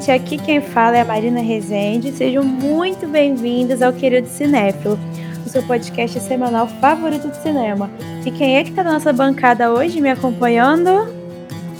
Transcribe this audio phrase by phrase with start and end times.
[0.00, 2.10] Gente, aqui quem fala é a Marina Rezende.
[2.10, 4.98] Sejam muito bem-vindos ao Querido Cinéfilo,
[5.44, 7.90] o seu podcast semanal favorito de cinema.
[8.24, 11.06] E quem é que tá na nossa bancada hoje me acompanhando?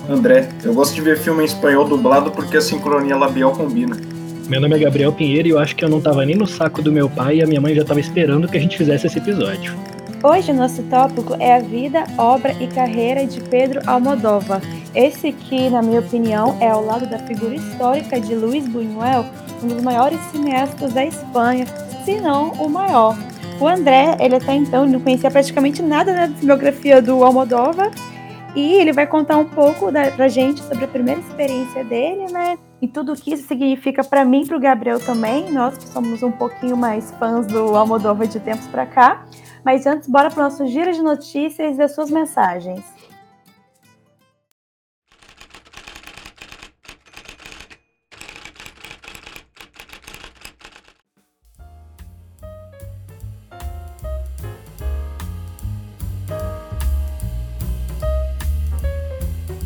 [0.07, 3.97] André, eu gosto de ver filme em espanhol dublado porque a sincronia labial combina.
[4.47, 6.83] Meu nome é Gabriel Pinheiro e eu acho que eu não tava nem no saco
[6.83, 9.17] do meu pai e a minha mãe já tava esperando que a gente fizesse esse
[9.17, 9.75] episódio.
[10.23, 14.61] Hoje nosso tópico é a vida, obra e carreira de Pedro Almodóvar.
[14.95, 19.25] Esse aqui, na minha opinião, é ao lado da figura histórica de Luis Buñuel,
[19.63, 21.65] um dos maiores cineastas da Espanha,
[22.05, 23.17] se não o maior.
[23.59, 27.91] O André, ele até então não conhecia praticamente nada da biografia do Almodóvar,
[28.55, 32.59] e ele vai contar um pouco da, pra gente sobre a primeira experiência dele, né?
[32.81, 36.23] E tudo o que isso significa para mim e pro Gabriel também, nós que somos
[36.23, 39.27] um pouquinho mais fãs do Almodóvar de tempos para cá.
[39.65, 42.83] Mas antes, bora para o nosso giro de notícias e das suas mensagens.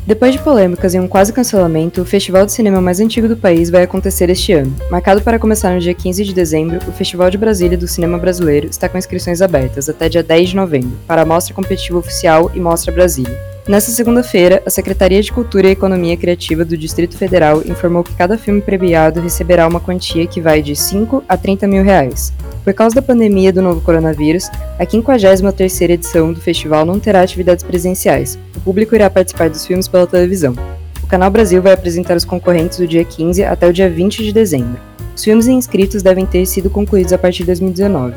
[0.07, 3.71] Depois de polêmicas e um quase cancelamento, o festival de cinema mais antigo do país
[3.71, 4.77] vai acontecer este ano.
[4.91, 8.67] Marcado para começar no dia 15 de dezembro, o Festival de Brasília do Cinema Brasileiro
[8.67, 12.61] está com inscrições abertas até dia 10 de novembro, para a Mostra Competitiva Oficial e
[12.61, 13.54] Mostra Brasília.
[13.67, 18.37] Nessa segunda-feira, a Secretaria de Cultura e Economia Criativa do Distrito Federal informou que cada
[18.37, 22.31] filme premiado receberá uma quantia que vai de 5 a 30 mil reais.
[22.63, 27.65] Por causa da pandemia do novo coronavírus, a 53ª edição do festival não terá atividades
[27.65, 28.39] presenciais.
[28.55, 30.55] O público irá participar dos filmes pela televisão.
[31.03, 34.33] O Canal Brasil vai apresentar os concorrentes do dia 15 até o dia 20 de
[34.33, 34.79] dezembro.
[35.17, 38.15] Os filmes inscritos devem ter sido concluídos a partir de 2019.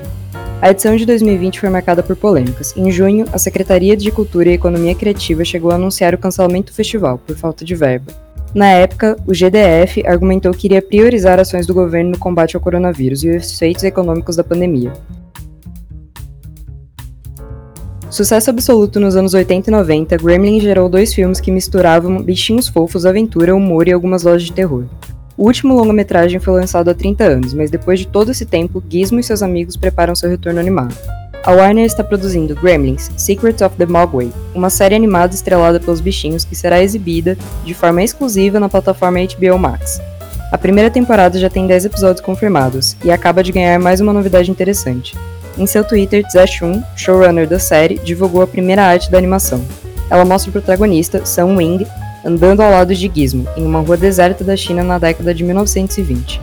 [0.60, 2.76] A edição de 2020 foi marcada por polêmicas.
[2.76, 6.76] Em junho, a Secretaria de Cultura e Economia Criativa chegou a anunciar o cancelamento do
[6.76, 8.12] festival, por falta de verba.
[8.56, 13.24] Na época, o GDF argumentou que iria priorizar ações do governo no combate ao coronavírus
[13.24, 14.94] e os efeitos econômicos da pandemia.
[18.10, 23.06] Sucesso absoluto nos anos 80 e 90, Gremlin gerou dois filmes que misturavam bichinhos fofos,
[23.06, 24.86] aventura, humor e algumas lojas de terror.
[25.38, 29.20] O último longa-metragem foi lançado há 30 anos, mas depois de todo esse tempo, Gizmo
[29.20, 30.98] e seus amigos preparam seu retorno animado.
[31.46, 36.44] A Warner está produzindo Gremlins Secrets of the Mogwai, uma série animada estrelada pelos bichinhos
[36.44, 40.02] que será exibida de forma exclusiva na plataforma HBO Max.
[40.52, 44.50] A primeira temporada já tem 10 episódios confirmados e acaba de ganhar mais uma novidade
[44.50, 45.16] interessante.
[45.56, 49.64] Em seu Twitter, Chun, showrunner da série, divulgou a primeira arte da animação.
[50.10, 51.86] Ela mostra o protagonista, Sun Wing,
[52.24, 56.42] andando ao lado de Gizmo, em uma rua deserta da China na década de 1920.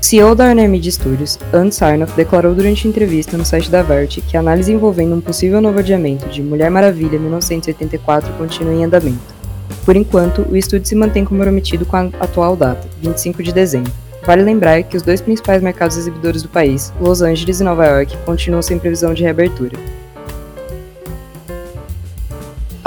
[0.00, 4.38] CEO da Warner Media Studios, Ann Sarnoff, declarou durante entrevista no site da Verity que
[4.38, 9.36] a análise envolvendo um possível novo adiamento de Mulher Maravilha 1984 continua em andamento.
[9.84, 13.92] Por enquanto, o estúdio se mantém comprometido com a atual data, 25 de dezembro.
[14.24, 18.16] Vale lembrar que os dois principais mercados exibidores do país, Los Angeles e Nova York,
[18.24, 19.78] continuam sem previsão de reabertura.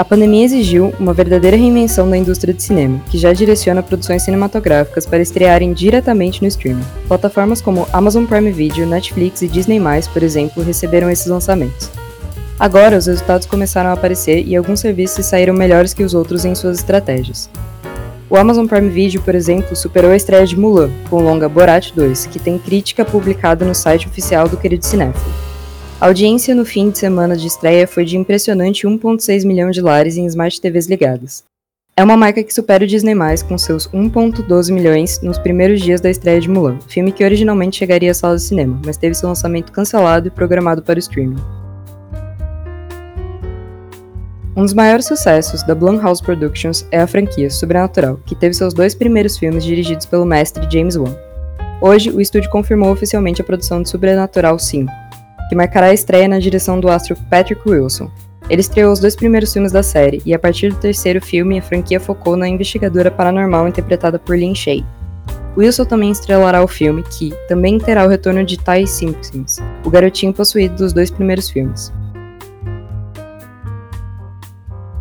[0.02, 5.06] A pandemia exigiu uma verdadeira reinvenção da indústria de cinema, que já direciona produções cinematográficas
[5.06, 6.82] para estrearem diretamente no streaming.
[7.06, 9.80] Plataformas como Amazon Prime Video, Netflix e Disney+,
[10.12, 11.88] por exemplo, receberam esses lançamentos.
[12.58, 16.56] Agora, os resultados começaram a aparecer e alguns serviços saíram melhores que os outros em
[16.56, 17.48] suas estratégias.
[18.28, 21.92] O Amazon Prime Video, por exemplo, superou a estreia de Mulan, com o longa Borat
[21.94, 25.51] 2, que tem crítica publicada no site oficial do querido cinéfilo.
[26.02, 30.16] A audiência no fim de semana de estreia foi de impressionante 1,6 milhão de lares
[30.16, 31.44] em Smart TVs ligadas.
[31.96, 33.14] É uma marca que supera o Disney+,
[33.46, 38.10] com seus 1,12 milhões nos primeiros dias da estreia de Mulan, filme que originalmente chegaria
[38.10, 41.40] à sala de cinema, mas teve seu lançamento cancelado e programado para o streaming.
[44.56, 48.92] Um dos maiores sucessos da Blumhouse Productions é a franquia Sobrenatural, que teve seus dois
[48.92, 51.16] primeiros filmes dirigidos pelo mestre James Wan.
[51.80, 55.01] Hoje, o estúdio confirmou oficialmente a produção de Sobrenatural 5,
[55.52, 58.10] que marcará a estreia na direção do astro Patrick Wilson.
[58.48, 61.62] Ele estreou os dois primeiros filmes da série, e a partir do terceiro filme, a
[61.62, 64.82] franquia focou na investigadora paranormal interpretada por Lin Shay.
[65.54, 70.32] Wilson também estrelará o filme, que também terá o retorno de Ty Simpkins, o garotinho
[70.32, 71.92] possuído dos dois primeiros filmes.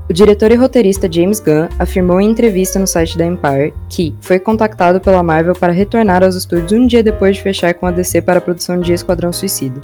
[0.09, 4.37] O diretor e roteirista James Gunn afirmou em entrevista no site da Empire que foi
[4.37, 8.21] contactado pela Marvel para retornar aos estúdios um dia depois de fechar com a DC
[8.21, 9.79] para a produção de Esquadrão Suicida.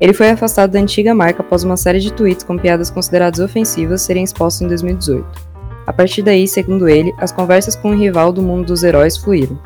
[0.00, 4.02] Ele foi afastado da antiga marca após uma série de tweets com piadas consideradas ofensivas
[4.02, 5.26] serem expostos em 2018.
[5.86, 9.58] A partir daí, segundo ele, as conversas com o rival do mundo dos heróis fluíram.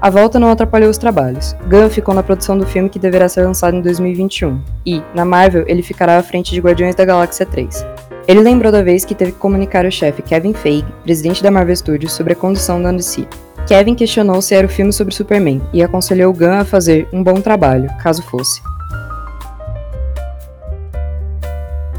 [0.00, 1.54] A volta não atrapalhou os trabalhos.
[1.68, 5.64] Gunn ficou na produção do filme que deverá ser lançado em 2021, e, na Marvel,
[5.68, 7.86] ele ficará à frente de Guardiões da Galáxia 3.
[8.26, 11.76] Ele lembrou da vez que teve que comunicar ao chefe Kevin Feige, presidente da Marvel
[11.76, 13.28] Studios, sobre a condição da DC.
[13.66, 17.40] Kevin questionou se era o filme sobre Superman e aconselhou Gunn a fazer um bom
[17.40, 18.60] trabalho, caso fosse.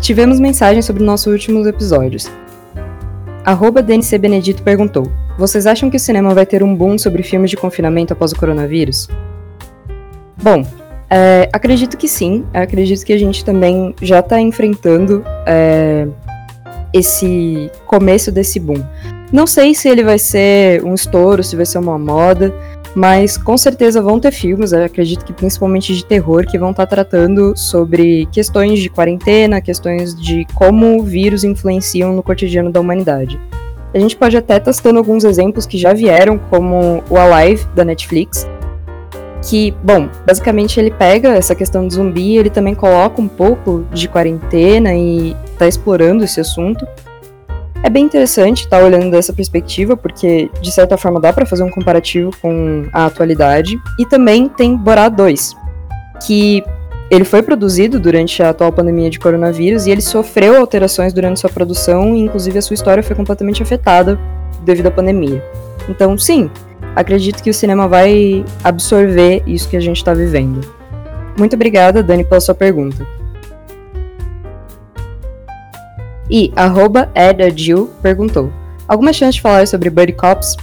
[0.04, 2.30] Tivemos mensagens sobre nossos últimos episódios.
[3.46, 7.50] Arroba DNC Benedito perguntou: Vocês acham que o cinema vai ter um boom sobre filmes
[7.50, 9.08] de confinamento após o coronavírus?
[10.44, 10.68] Bom,
[11.10, 12.46] é, acredito que sim.
[12.54, 16.06] Acredito que a gente também já está enfrentando é,
[16.92, 18.84] esse começo desse boom.
[19.32, 22.54] Não sei se ele vai ser um estouro, se vai ser uma moda,
[22.96, 26.96] mas com certeza vão ter filmes, acredito que principalmente de terror, que vão estar tá
[26.96, 33.40] tratando sobre questões de quarentena, questões de como o vírus influenciam no cotidiano da humanidade.
[33.94, 38.48] A gente pode até testando alguns exemplos que já vieram, como o Alive da Netflix,
[39.44, 44.08] que, bom, basicamente ele pega essa questão de zumbi, ele também coloca um pouco de
[44.08, 46.88] quarentena e está explorando esse assunto.
[47.84, 51.64] É bem interessante estar tá olhando dessa perspectiva, porque de certa forma dá para fazer
[51.64, 53.78] um comparativo com a atualidade.
[54.00, 55.54] E também tem Borá 2,
[56.26, 56.64] que
[57.12, 61.50] ele foi produzido durante a atual pandemia de coronavírus e ele sofreu alterações durante sua
[61.50, 64.18] produção, e inclusive a sua história foi completamente afetada
[64.64, 65.44] devido à pandemia.
[65.90, 66.50] Então, sim,
[66.96, 70.62] acredito que o cinema vai absorver isso que a gente está vivendo.
[71.38, 73.06] Muito obrigada, Dani, pela sua pergunta.
[76.30, 76.52] E
[77.16, 78.52] Edadil perguntou:
[78.88, 80.56] Alguma chance de falar sobre Buddy Cops?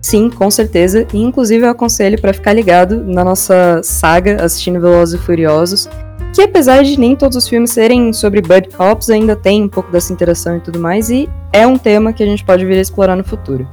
[0.00, 1.06] Sim, com certeza.
[1.12, 5.88] E inclusive eu aconselho para ficar ligado na nossa saga assistindo Velozes e Furiosos,
[6.32, 9.90] que apesar de nem todos os filmes serem sobre Buddy Cops, ainda tem um pouco
[9.90, 12.80] dessa interação e tudo mais, e é um tema que a gente pode vir a
[12.80, 13.66] explorar no futuro.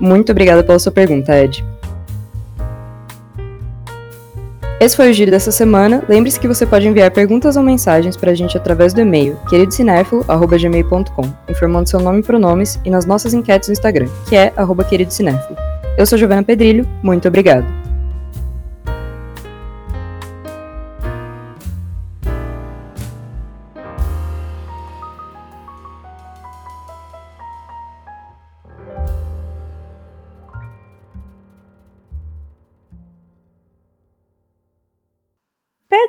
[0.00, 1.64] Muito obrigada pela sua pergunta, Ed.
[4.80, 6.02] Esse foi o giro dessa semana.
[6.08, 11.32] Lembre-se que você pode enviar perguntas ou mensagens para a gente através do e-mail queridocinéfilo.gmail.com,
[11.48, 15.56] informando seu nome e pronomes e nas nossas enquetes no Instagram, que é arroba queridocinéfilo.
[15.96, 17.81] Eu sou Giovana Pedrilho, muito obrigado.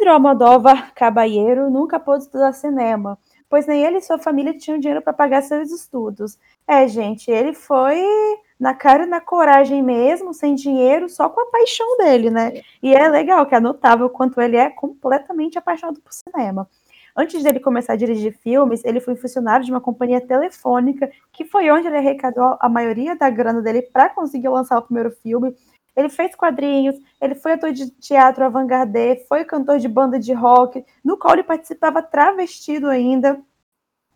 [0.03, 3.17] Pedro Almodóvar Caballero nunca pôde estudar cinema,
[3.49, 6.37] pois nem ele e sua família tinham dinheiro para pagar seus estudos.
[6.67, 8.03] É, gente, ele foi
[8.59, 12.51] na cara e na coragem mesmo, sem dinheiro, só com a paixão dele, né?
[12.81, 16.67] E é legal, que é notável quanto ele é completamente apaixonado por cinema.
[17.15, 21.69] Antes dele começar a dirigir filmes, ele foi funcionário de uma companhia telefônica, que foi
[21.69, 25.55] onde ele arrecadou a maioria da grana dele para conseguir lançar o primeiro filme.
[25.95, 30.83] Ele fez quadrinhos, ele foi ator de teatro avant-garde, foi cantor de banda de rock,
[31.03, 33.39] no qual ele participava travestido ainda.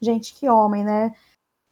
[0.02, 1.14] Gente, que homem, né?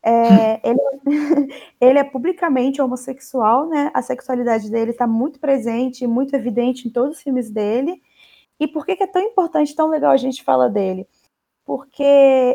[0.04, 0.80] É, ele,
[1.82, 3.90] ele, é publicamente homossexual, né?
[3.94, 8.02] A sexualidade dele está muito presente, muito evidente em todos os filmes dele.
[8.60, 11.08] E por que, que é tão importante, tão legal a gente falar dele?
[11.66, 12.04] Porque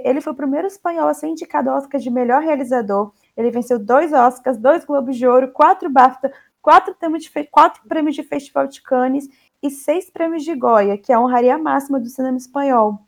[0.05, 3.13] ele foi o primeiro espanhol a ser indicado ao Oscar de melhor realizador.
[3.37, 8.23] Ele venceu dois Oscars, dois Globos de Ouro, quatro BAFTA, quatro, de, quatro prêmios de
[8.23, 9.29] Festival de Cannes
[9.63, 13.01] e seis prêmios de Goya, que é a honraria máxima do cinema espanhol.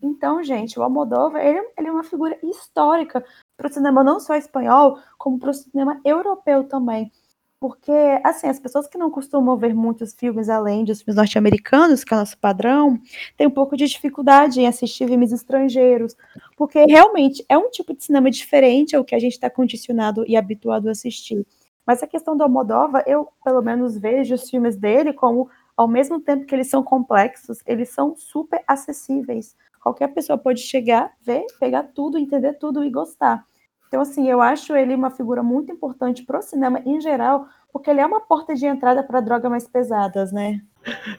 [0.00, 3.24] Então, gente, o Almodóvar ele, ele é uma figura histórica
[3.56, 7.10] para o cinema não só espanhol, como para o cinema europeu também.
[7.58, 7.90] Porque,
[8.22, 12.16] assim, as pessoas que não costumam ver muitos filmes além dos filmes norte-americanos, que é
[12.16, 13.00] o nosso padrão,
[13.36, 16.14] têm um pouco de dificuldade em assistir filmes estrangeiros,
[16.54, 20.36] porque realmente é um tipo de cinema diferente ao que a gente está condicionado e
[20.36, 21.46] habituado a assistir.
[21.86, 26.20] Mas a questão do Almodóvar, eu pelo menos vejo os filmes dele como, ao mesmo
[26.20, 29.54] tempo que eles são complexos, eles são super acessíveis.
[29.80, 33.44] Qualquer pessoa pode chegar, ver, pegar tudo, entender tudo e gostar.
[33.86, 37.88] Então, assim, eu acho ele uma figura muito importante para o cinema em geral, porque
[37.88, 40.60] ele é uma porta de entrada para drogas mais pesadas, né?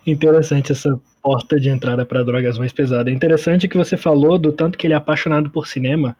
[0.06, 3.08] Interessante essa porta de entrada para drogas mais pesadas.
[3.08, 6.16] É interessante que você falou do tanto que ele é apaixonado por cinema,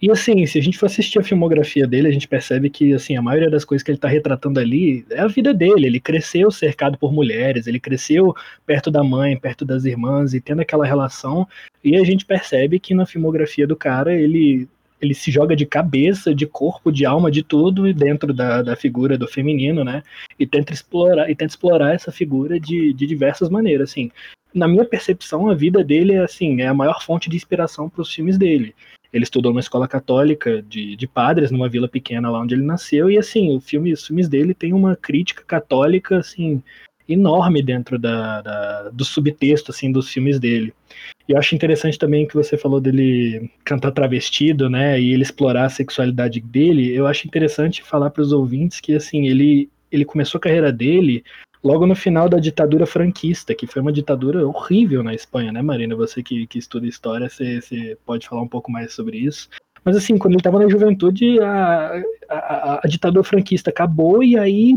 [0.00, 3.16] e assim, se a gente for assistir a filmografia dele, a gente percebe que assim,
[3.16, 5.86] a maioria das coisas que ele está retratando ali é a vida dele.
[5.86, 8.34] Ele cresceu cercado por mulheres, ele cresceu
[8.66, 11.48] perto da mãe, perto das irmãs e tendo aquela relação.
[11.82, 14.68] E a gente percebe que na filmografia do cara ele
[15.00, 19.18] ele se joga de cabeça, de corpo, de alma, de tudo dentro da, da figura
[19.18, 20.02] do feminino, né?
[20.38, 24.10] E tenta explorar, e tenta explorar essa figura de, de diversas maneiras, assim.
[24.54, 28.02] Na minha percepção, a vida dele é assim, é a maior fonte de inspiração para
[28.02, 28.74] os filmes dele.
[29.14, 33.08] Ele estudou numa escola católica de, de padres, numa vila pequena lá onde ele nasceu,
[33.10, 36.60] e assim, o filme, os filmes dele têm uma crítica católica, assim,
[37.08, 40.72] enorme dentro da, da, do subtexto assim dos filmes dele.
[41.28, 45.66] E eu acho interessante também que você falou dele cantar travestido, né, e ele explorar
[45.66, 46.94] a sexualidade dele.
[46.94, 51.22] Eu acho interessante falar para os ouvintes que assim ele ele começou a carreira dele
[51.64, 55.96] logo no final da ditadura franquista, que foi uma ditadura horrível na Espanha, né, Marina?
[55.96, 59.48] Você que, que estuda história, você, você pode falar um pouco mais sobre isso.
[59.82, 64.74] Mas assim, quando ele estava na juventude, a, a, a, ditadura franquista acabou e aí,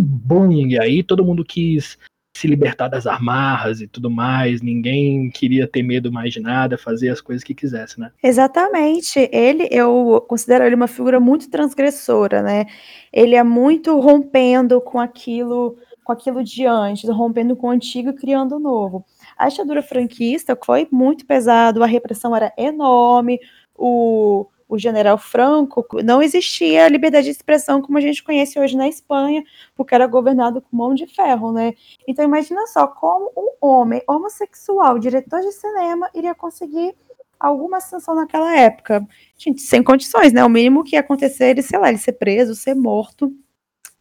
[0.67, 1.98] e aí todo mundo quis
[2.38, 7.10] se libertar das amarras e tudo mais, ninguém queria ter medo mais de nada, fazer
[7.10, 8.12] as coisas que quisesse, né?
[8.22, 9.27] Exatamente.
[9.32, 12.65] Ele, eu considero ele uma figura muito transgressora, né?
[13.12, 18.13] Ele é muito rompendo com aquilo, com aquilo de antes, rompendo com o antigo e
[18.13, 19.05] criando o novo.
[19.37, 23.39] A ditadura franquista foi muito pesado, a repressão era enorme,
[23.75, 28.85] o o general Franco, não existia liberdade de expressão como a gente conhece hoje na
[28.85, 29.41] Espanha,
[29.73, 31.73] porque era governado com mão de ferro, né?
[32.05, 36.93] Então imagina só como um homem homossexual, diretor de cinema, iria conseguir
[37.39, 39.07] alguma sanção naquela época.
[39.37, 40.43] Gente, sem condições, né?
[40.43, 43.33] O mínimo que ia acontecer é ele, sei lá, ele ser preso, ser morto.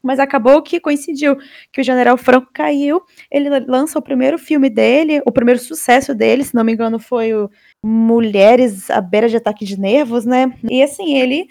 [0.07, 1.37] Mas acabou que coincidiu
[1.73, 6.45] que o General Franco caiu, ele lança o primeiro filme dele, o primeiro sucesso dele,
[6.45, 7.51] se não me engano, foi o
[7.85, 10.53] Mulheres à beira de ataque de nervos, né?
[10.69, 11.47] E assim, ele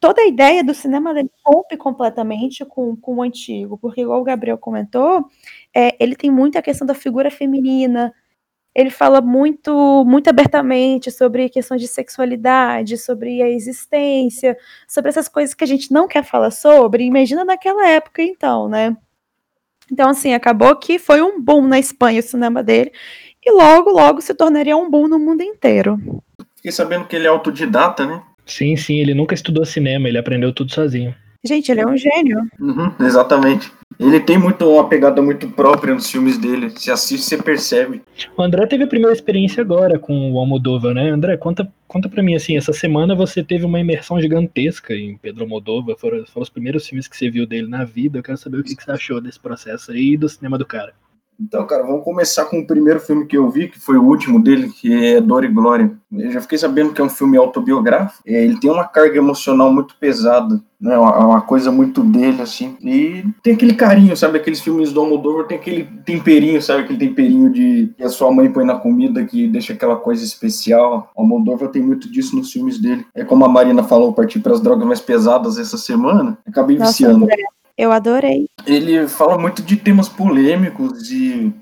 [0.00, 4.24] toda a ideia do cinema dele rompe completamente com, com o antigo, porque igual o
[4.24, 5.26] Gabriel comentou,
[5.74, 8.12] é, ele tem muita questão da figura feminina,
[8.74, 14.56] ele fala muito, muito abertamente sobre questões de sexualidade, sobre a existência,
[14.88, 17.04] sobre essas coisas que a gente não quer falar sobre.
[17.04, 18.96] Imagina naquela época, então, né?
[19.92, 22.90] Então, assim, acabou que foi um boom na Espanha o cinema dele,
[23.44, 26.00] e logo, logo se tornaria um boom no mundo inteiro.
[26.56, 28.22] Fiquei sabendo que ele é autodidata, né?
[28.46, 31.14] Sim, sim, ele nunca estudou cinema, ele aprendeu tudo sozinho.
[31.44, 32.40] Gente, ele é um gênio.
[32.58, 33.70] Uhum, exatamente.
[34.00, 36.72] Ele tem muito uma pegada muito própria nos filmes dele.
[36.74, 38.02] Se assiste, você percebe.
[38.36, 41.10] O André teve a primeira experiência agora com o Almodóvar, né?
[41.10, 45.44] André, conta, conta pra mim, assim, essa semana você teve uma imersão gigantesca em Pedro
[45.44, 45.96] Almodóvar.
[45.96, 48.18] Foram, foram os primeiros filmes que você viu dele na vida.
[48.18, 50.66] Eu quero saber o que, que você achou desse processo aí e do cinema do
[50.66, 50.94] cara.
[51.40, 54.42] Então, cara, vamos começar com o primeiro filme que eu vi, que foi o último
[54.42, 55.92] dele, que é Dor e Glória.
[56.12, 58.22] Eu já fiquei sabendo que é um filme autobiográfico.
[58.26, 60.96] É, ele tem uma carga emocional muito pesada, né?
[60.96, 62.76] Uma, coisa muito dele, assim.
[62.80, 64.38] E tem aquele carinho, sabe?
[64.38, 66.82] Aqueles filmes do Almodóvar tem aquele temperinho, sabe?
[66.82, 71.10] Aquele temperinho de que a sua mãe põe na comida que deixa aquela coisa especial.
[71.16, 73.04] O Almodóvar tem muito disso nos filmes dele.
[73.14, 76.38] É como a Marina falou, partir para as drogas mais pesadas essa semana.
[76.46, 77.24] Acabei Nossa, viciando.
[77.24, 77.53] André.
[77.76, 78.46] Eu adorei.
[78.66, 81.52] Ele fala muito de temas polêmicos, de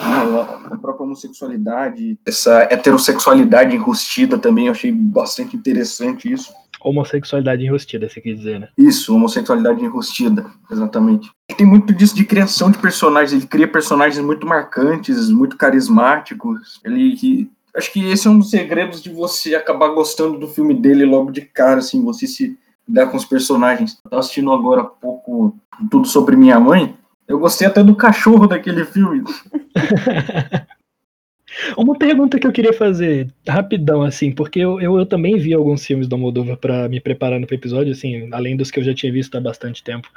[0.00, 6.52] a própria homossexualidade, essa heterossexualidade enrustida também, eu achei bastante interessante isso.
[6.80, 8.68] Homossexualidade enrustida, você quer dizer, né?
[8.76, 11.30] Isso, homossexualidade enrustida, exatamente.
[11.56, 16.80] Tem muito disso de criação de personagens, ele cria personagens muito marcantes, muito carismáticos.
[16.84, 21.04] Ele acho que esse é um dos segredos de você acabar gostando do filme dele
[21.04, 22.58] logo de cara, assim, você se
[22.88, 23.98] lidar com os personagens.
[24.04, 25.56] Eu tava assistindo agora há pouco
[25.90, 26.96] tudo sobre minha mãe.
[27.26, 29.22] Eu gostei até do cachorro daquele filme.
[31.76, 35.84] Uma pergunta que eu queria fazer, rapidão, assim, porque eu, eu, eu também vi alguns
[35.84, 38.94] filmes do Moldova para me preparar para o episódio, assim, além dos que eu já
[38.94, 40.08] tinha visto há bastante tempo.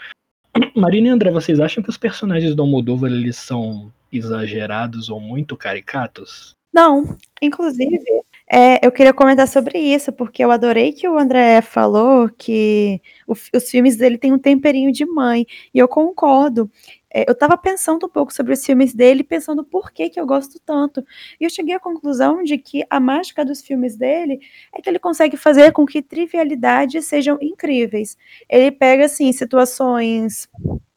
[0.76, 5.58] Marina e André, vocês acham que os personagens do Almodóvar eles são exagerados ou muito
[5.58, 6.54] caricatos?
[6.74, 8.04] Não, inclusive,
[8.48, 13.34] é, eu queria comentar sobre isso, porque eu adorei que o André falou que o,
[13.34, 16.70] os filmes dele têm um temperinho de mãe, e eu concordo.
[17.12, 20.28] É, eu estava pensando um pouco sobre os filmes dele, pensando por que, que eu
[20.28, 21.04] gosto tanto.
[21.40, 24.40] E eu cheguei à conclusão de que a mágica dos filmes dele
[24.74, 28.16] é que ele consegue fazer com que trivialidades sejam incríveis.
[28.48, 30.48] Ele pega, assim, situações.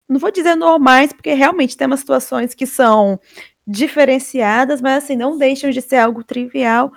[0.08, 3.18] Não vou dizer normais, porque realmente tem umas situações que são
[3.66, 6.90] diferenciadas, mas assim, não deixam de ser algo trivial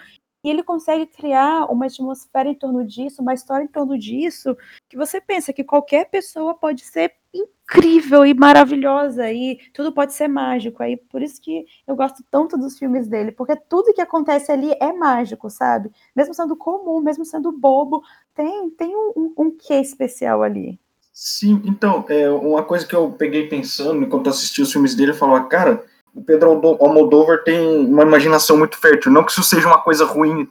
[0.43, 4.57] e ele consegue criar uma atmosfera em torno disso, uma história em torno disso,
[4.89, 10.27] que você pensa que qualquer pessoa pode ser incrível e maravilhosa e tudo pode ser
[10.27, 10.81] mágico.
[10.81, 14.75] Aí por isso que eu gosto tanto dos filmes dele, porque tudo que acontece ali
[14.79, 15.91] é mágico, sabe?
[16.15, 20.79] Mesmo sendo comum, mesmo sendo bobo, tem, tem um, um, um quê especial ali.
[21.13, 25.15] Sim, então, é, uma coisa que eu peguei pensando enquanto assisti os filmes dele, eu
[25.15, 29.12] falava, cara, o Pedro Almodóvar tem uma imaginação muito fértil.
[29.12, 30.48] Não que isso seja uma coisa ruim.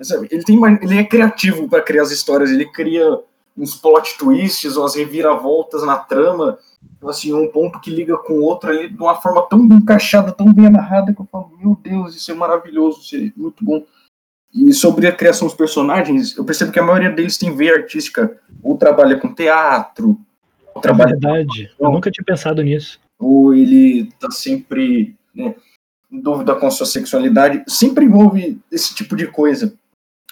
[0.00, 0.28] Sabe?
[0.30, 2.50] Ele, tem, ele é criativo para criar as histórias.
[2.50, 3.18] Ele cria
[3.56, 6.58] uns plot twists, ou as reviravoltas na trama.
[7.04, 10.32] Assim, um ponto que liga com o outro ali de uma forma tão bem encaixada,
[10.32, 13.84] tão bem amarrada, que eu falo, meu Deus, isso é maravilhoso, isso é muito bom.
[14.54, 18.38] E sobre a criação dos personagens, eu percebo que a maioria deles tem veia artística.
[18.62, 20.18] Ou trabalha com teatro,
[20.74, 21.10] ou trabalha.
[21.10, 25.54] É verdade, eu nunca tinha pensado nisso ou ele tá sempre né,
[26.10, 29.78] em dúvida com sua sexualidade, sempre envolve esse tipo de coisa.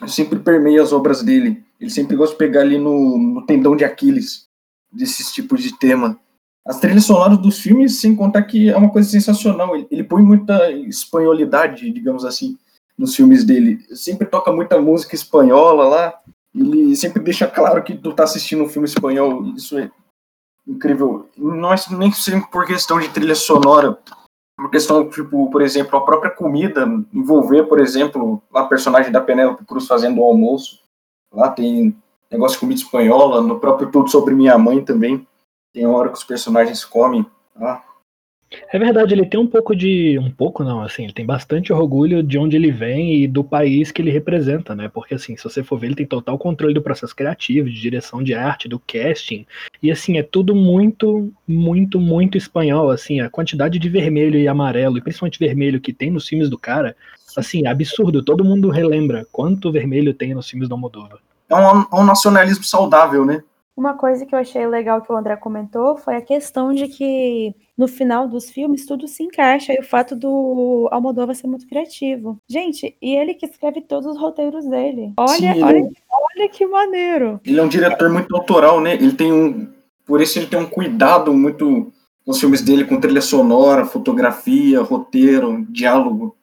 [0.06, 1.62] Sempre permeia as obras dele.
[1.78, 4.48] Ele sempre gosta de pegar ali no, no tendão de Aquiles
[4.90, 6.18] desses tipos de tema.
[6.64, 9.74] As trilhas sonoras dos filmes, sem contar que é uma coisa sensacional.
[9.74, 12.56] Ele, ele põe muita espanholidade, digamos assim,
[12.96, 13.80] nos filmes dele.
[13.94, 16.14] Sempre toca muita música espanhola lá.
[16.54, 19.44] Ele sempre deixa claro que tu tá assistindo um filme espanhol.
[19.54, 19.90] Isso é
[20.68, 21.28] incrível.
[21.36, 22.12] Não é nem
[22.52, 23.98] por questão de trilha sonora,
[24.56, 29.20] por questão, tipo, por exemplo, a própria comida, envolver, por exemplo, lá a personagem da
[29.20, 30.82] Penélope Cruz fazendo o almoço.
[31.32, 31.96] Lá tem
[32.30, 35.26] negócio de comida espanhola, no próprio Tudo Sobre Minha Mãe também.
[35.72, 37.24] Tem hora que os personagens comem.
[37.56, 37.82] Ah,
[38.72, 40.18] é verdade, ele tem um pouco de.
[40.18, 43.92] Um pouco não, assim, ele tem bastante orgulho de onde ele vem e do país
[43.92, 44.88] que ele representa, né?
[44.88, 48.22] Porque, assim, se você for ver, ele tem total controle do processo criativo, de direção
[48.22, 49.46] de arte, do casting.
[49.82, 53.20] E, assim, é tudo muito, muito, muito espanhol, assim.
[53.20, 56.96] A quantidade de vermelho e amarelo, e principalmente vermelho que tem nos filmes do cara,
[57.36, 58.24] assim, é absurdo.
[58.24, 61.18] Todo mundo relembra quanto vermelho tem nos filmes do Almodóvar.
[61.50, 63.42] É um, um nacionalismo saudável, né?
[63.78, 67.54] Uma coisa que eu achei legal que o André comentou foi a questão de que
[67.76, 72.36] no final dos filmes tudo se encaixa e o fato do Almodóvar ser muito criativo.
[72.48, 75.12] Gente, e ele que escreve todos os roteiros dele.
[75.16, 77.40] Olha, Sim, olha, ele- olha que maneiro.
[77.46, 78.94] Ele é um diretor muito autoral, né?
[78.94, 79.72] Ele tem um.
[80.04, 81.92] Por isso ele tem um cuidado muito
[82.26, 86.34] nos filmes dele com trilha sonora, fotografia, roteiro, diálogo.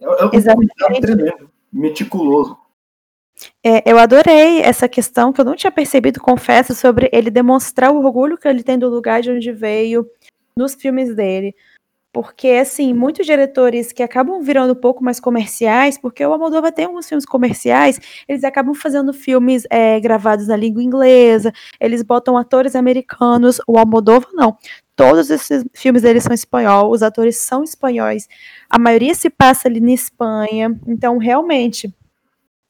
[0.00, 0.72] É, é um Exatamente.
[0.74, 2.56] cuidado tremendo, meticuloso.
[3.64, 7.98] É, eu adorei essa questão que eu não tinha percebido, confesso, sobre ele demonstrar o
[7.98, 10.08] orgulho que ele tem do lugar de onde veio
[10.56, 11.54] nos filmes dele.
[12.12, 16.86] Porque, assim, muitos diretores que acabam virando um pouco mais comerciais, porque o Almodóvar tem
[16.86, 22.74] alguns filmes comerciais, eles acabam fazendo filmes é, gravados na língua inglesa, eles botam atores
[22.74, 24.56] americanos, o Almodóvar não.
[24.96, 28.26] Todos esses filmes dele são espanhol, os atores são espanhóis,
[28.68, 31.94] a maioria se passa ali na Espanha, então, realmente,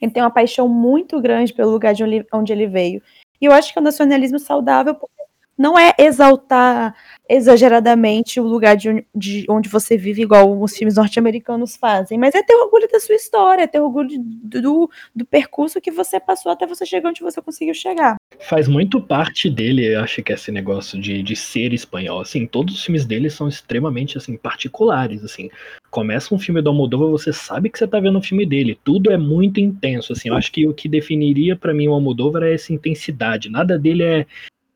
[0.00, 3.02] ele tem uma paixão muito grande pelo lugar de onde, ele veio.
[3.40, 5.17] E eu acho que é um nacionalismo saudável, porque
[5.58, 6.94] não é exaltar
[7.28, 12.34] exageradamente o lugar de onde, de onde você vive, igual os filmes norte-americanos fazem, mas
[12.34, 16.52] é ter orgulho da sua história, é ter orgulho do, do percurso que você passou
[16.52, 18.16] até você chegar onde você conseguiu chegar.
[18.38, 22.20] Faz muito parte dele, eu acho que esse negócio de, de ser espanhol.
[22.20, 25.24] Assim, todos os filmes dele são extremamente assim particulares.
[25.24, 25.50] Assim,
[25.90, 28.78] começa um filme do Almodóvar, você sabe que você tá vendo um filme dele.
[28.84, 30.12] Tudo é muito intenso.
[30.12, 33.50] Assim, eu acho que o que definiria pra mim o Almodóvar é essa intensidade.
[33.50, 34.26] Nada dele é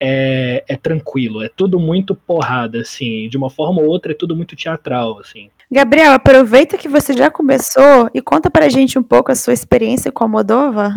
[0.05, 4.35] é, é tranquilo, é tudo muito porrada, assim, de uma forma ou outra é tudo
[4.35, 5.49] muito teatral, assim.
[5.71, 10.11] Gabriel, aproveita que você já começou e conta pra gente um pouco a sua experiência
[10.11, 10.93] com a Moldova.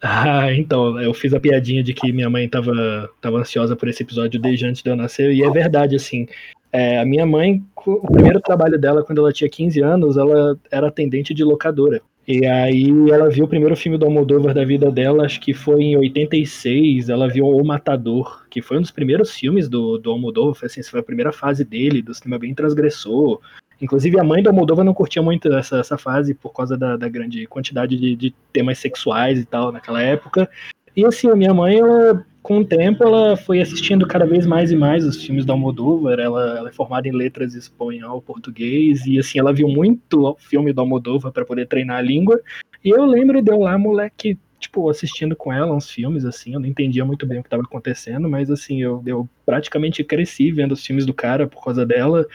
[0.00, 4.04] Ah, então, eu fiz a piadinha de que minha mãe tava, tava ansiosa por esse
[4.04, 6.28] episódio desde antes de eu nascer, e é verdade, assim.
[6.72, 10.86] É, a minha mãe, o primeiro trabalho dela, quando ela tinha 15 anos, ela era
[10.86, 12.00] atendente de locadora.
[12.26, 15.82] E aí ela viu o primeiro filme do Almodóvar da vida dela, acho que foi
[15.82, 20.54] em 86, ela viu O Matador, que foi um dos primeiros filmes do, do Almodóvar,
[20.54, 23.40] foi, assim, foi a primeira fase dele, do cinema bem transgressor.
[23.80, 27.08] Inclusive a mãe do Almodóvar não curtia muito essa, essa fase por causa da, da
[27.08, 30.48] grande quantidade de, de temas sexuais e tal naquela época.
[30.96, 34.70] E assim, a minha mãe, ela, com o tempo, ela foi assistindo cada vez mais
[34.70, 36.20] e mais os filmes do Almodóvar.
[36.20, 40.70] Ela, ela é formada em letras espanhol, português, e assim, ela viu muito o filme
[40.70, 42.38] do Almodóvar para poder treinar a língua.
[42.84, 46.60] E eu lembro de eu lá, moleque, tipo, assistindo com ela uns filmes, assim, eu
[46.60, 50.72] não entendia muito bem o que estava acontecendo, mas assim, eu, eu praticamente cresci vendo
[50.72, 52.26] os filmes do cara por causa dela.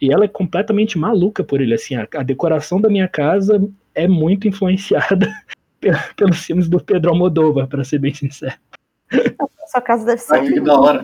[0.00, 4.08] E ela é completamente maluca por ele, assim, a, a decoração da minha casa é
[4.08, 5.32] muito influenciada
[6.16, 8.56] pelos filmes do Pedro Almodóvar, para ser bem sincero.
[9.72, 10.34] Sua casa deve ser.
[10.34, 11.02] Ai, que da hora.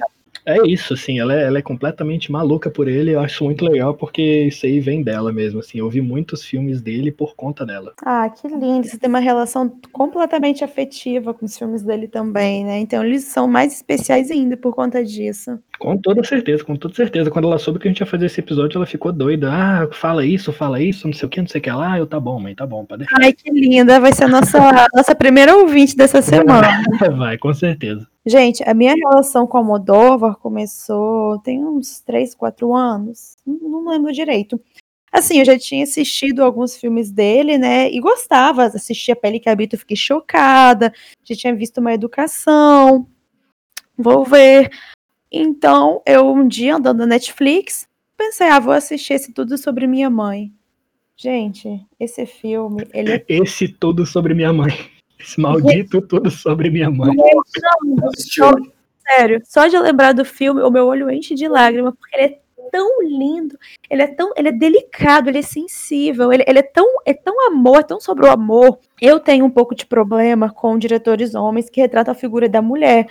[0.48, 3.92] É isso, assim, ela é, ela é completamente maluca por ele, eu acho muito legal
[3.92, 7.92] porque isso aí vem dela mesmo, assim, eu vi muitos filmes dele por conta dela.
[8.02, 8.86] Ah, que lindo.
[8.86, 12.78] Você tem uma relação completamente afetiva com os filmes dele também, né?
[12.78, 15.58] Então eles são mais especiais ainda por conta disso.
[15.78, 17.30] Com toda certeza, com toda certeza.
[17.30, 19.50] Quando ela soube que a gente ia fazer esse episódio, ela ficou doida.
[19.52, 21.98] Ah, fala isso, fala isso, não sei o que, não sei o que lá.
[21.98, 23.16] Eu, tá bom, mãe, tá bom, pode deixar.
[23.20, 24.00] Ai, que linda.
[24.00, 24.58] Vai ser a nossa,
[24.94, 26.82] nossa primeira ouvinte dessa semana.
[27.16, 28.08] Vai, com certeza.
[28.28, 33.38] Gente, a minha relação com a Moldova começou tem uns 3, 4 anos.
[33.46, 34.60] Não, lembro direito.
[35.10, 37.90] Assim, eu já tinha assistido alguns filmes dele, né?
[37.90, 38.64] E gostava.
[38.64, 40.92] Assisti a Pele que Habito, fiquei chocada.
[41.24, 43.06] Já tinha visto uma educação.
[43.96, 44.70] Vou ver.
[45.32, 50.10] Então, eu um dia andando na Netflix, pensei, ah, vou assistir esse tudo sobre minha
[50.10, 50.52] mãe.
[51.16, 54.97] Gente, esse filme, ele é Esse tudo sobre minha mãe.
[55.18, 57.14] Esse maldito tudo sobre minha mãe.
[59.08, 62.38] Sério, só de lembrar do filme, o meu olho enche de lágrima, porque ele é
[62.70, 66.86] tão lindo, ele é tão, ele é delicado, ele é sensível, ele, ele é tão,
[67.06, 68.78] é tão amor, é tão sobre o amor.
[69.00, 73.06] Eu tenho um pouco de problema com diretores homens que retratam a figura da mulher,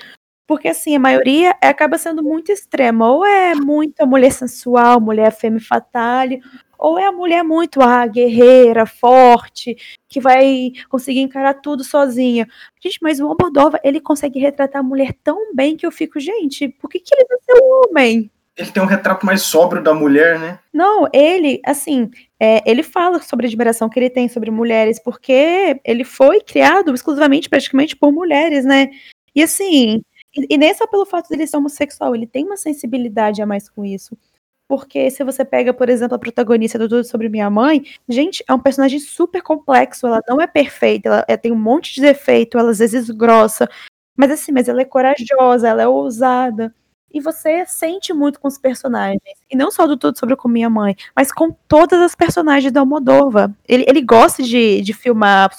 [0.45, 5.31] porque assim, a maioria acaba sendo muito extrema, ou é muito a mulher sensual, mulher
[5.31, 6.41] femme fatale,
[6.77, 9.75] ou é a mulher muito ah, guerreira, forte,
[10.07, 12.47] que vai conseguir encarar tudo sozinha.
[12.81, 16.69] Gente, mas o Almodóvar, ele consegue retratar a mulher tão bem que eu fico, gente,
[16.69, 18.31] por que, que ele não é um homem?
[18.55, 20.59] Ele tem um retrato mais sóbrio da mulher, né?
[20.73, 22.09] Não, ele, assim,
[22.39, 26.93] é, ele fala sobre a admiração que ele tem sobre mulheres, porque ele foi criado
[26.93, 28.89] exclusivamente, praticamente, por mulheres, né?
[29.35, 30.01] E assim,
[30.35, 33.45] e, e nem só pelo fato de ele ser homossexual, ele tem uma sensibilidade a
[33.45, 34.17] mais com isso.
[34.67, 38.53] Porque se você pega, por exemplo, a protagonista do Tudo Sobre Minha Mãe, gente, é
[38.53, 42.57] um personagem super complexo, ela não é perfeita, ela, ela tem um monte de defeito,
[42.57, 43.69] ela às vezes grossa,
[44.15, 46.73] mas assim, mas ela é corajosa, ela é ousada.
[47.13, 49.21] E você sente muito com os personagens.
[49.49, 52.81] E não só do Tudo Sobre Com Minha Mãe, mas com todas as personagens da
[52.81, 53.55] Almodova.
[53.67, 55.49] Ele, ele gosta de, de filmar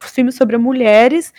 [0.00, 1.32] filmes sobre mulheres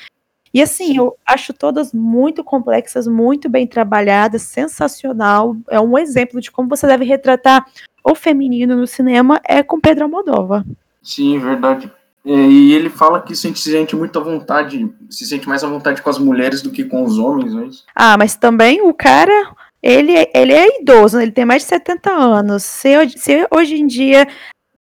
[0.53, 5.55] e assim, eu acho todas muito complexas, muito bem trabalhadas, sensacional.
[5.69, 7.65] É um exemplo de como você deve retratar
[8.03, 10.65] o feminino no cinema é com Pedro Almodóvar.
[11.01, 11.91] Sim, verdade.
[12.25, 16.01] É, e ele fala que sente, se sente muita vontade, se sente mais à vontade
[16.01, 17.85] com as mulheres do que com os homens, não é isso?
[17.95, 21.23] Ah, mas também o cara, ele, ele é idoso, né?
[21.23, 22.63] ele tem mais de 70 anos.
[22.63, 24.27] Se, se hoje em dia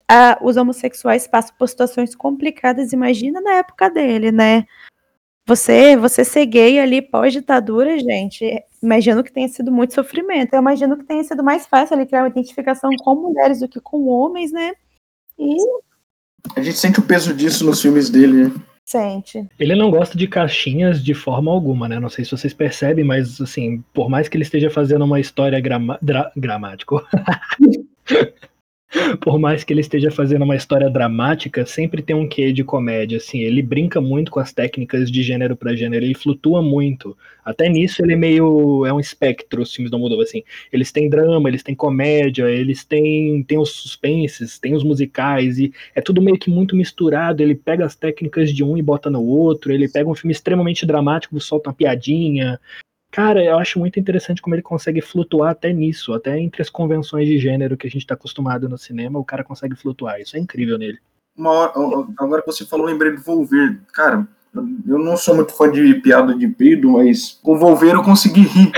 [0.09, 4.67] ah, os homossexuais passam por situações complicadas, imagina na época dele, né?
[5.47, 10.55] Você, você ser gay ali pós-ditadura, gente, imagino que tenha sido muito sofrimento.
[10.55, 13.81] Eu imagino que tenha sido mais fácil ali criar uma identificação com mulheres do que
[13.81, 14.73] com homens, né?
[15.39, 15.57] E.
[16.57, 18.53] A gente sente o peso disso nos filmes dele, né?
[18.85, 19.49] Sente.
[19.59, 21.99] Ele não gosta de caixinhas de forma alguma, né?
[22.01, 25.61] Não sei se vocês percebem, mas assim, por mais que ele esteja fazendo uma história
[25.61, 25.97] grama...
[26.03, 26.33] Dra...
[29.21, 33.19] por mais que ele esteja fazendo uma história dramática, sempre tem um quê de comédia,
[33.19, 37.17] assim, ele brinca muito com as técnicas de gênero para gênero, ele flutua muito.
[37.45, 40.43] Até nisso ele é meio é um espectro, os filmes do Moldova, assim.
[40.73, 45.73] Eles têm drama, eles têm comédia, eles têm têm os suspenses, têm os musicais e
[45.95, 49.23] é tudo meio que muito misturado, ele pega as técnicas de um e bota no
[49.23, 52.59] outro, ele pega um filme extremamente dramático, solta uma piadinha,
[53.11, 57.27] Cara, eu acho muito interessante como ele consegue flutuar até nisso, até entre as convenções
[57.27, 60.21] de gênero que a gente está acostumado no cinema, o cara consegue flutuar.
[60.21, 60.99] Isso é incrível nele.
[61.37, 61.73] Uma hora,
[62.19, 63.81] agora que você falou, lembrei do Volver.
[63.93, 64.29] Cara,
[64.87, 68.43] eu não sou muito fã de piada de peido, mas com o Volver eu consegui
[68.43, 68.73] rir.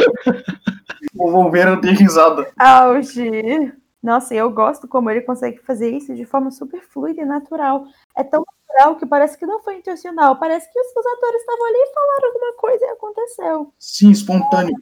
[1.16, 2.50] com o Volver eu dei risada.
[2.56, 3.72] Auge!
[4.02, 7.86] Nossa, eu gosto como ele consegue fazer isso de forma super fluida e natural.
[8.16, 10.36] É tão natural que parece que não foi intencional.
[10.36, 13.72] Parece que os, os atores estavam ali e falaram alguma coisa e aconteceu.
[13.78, 14.74] Sim, espontâneo.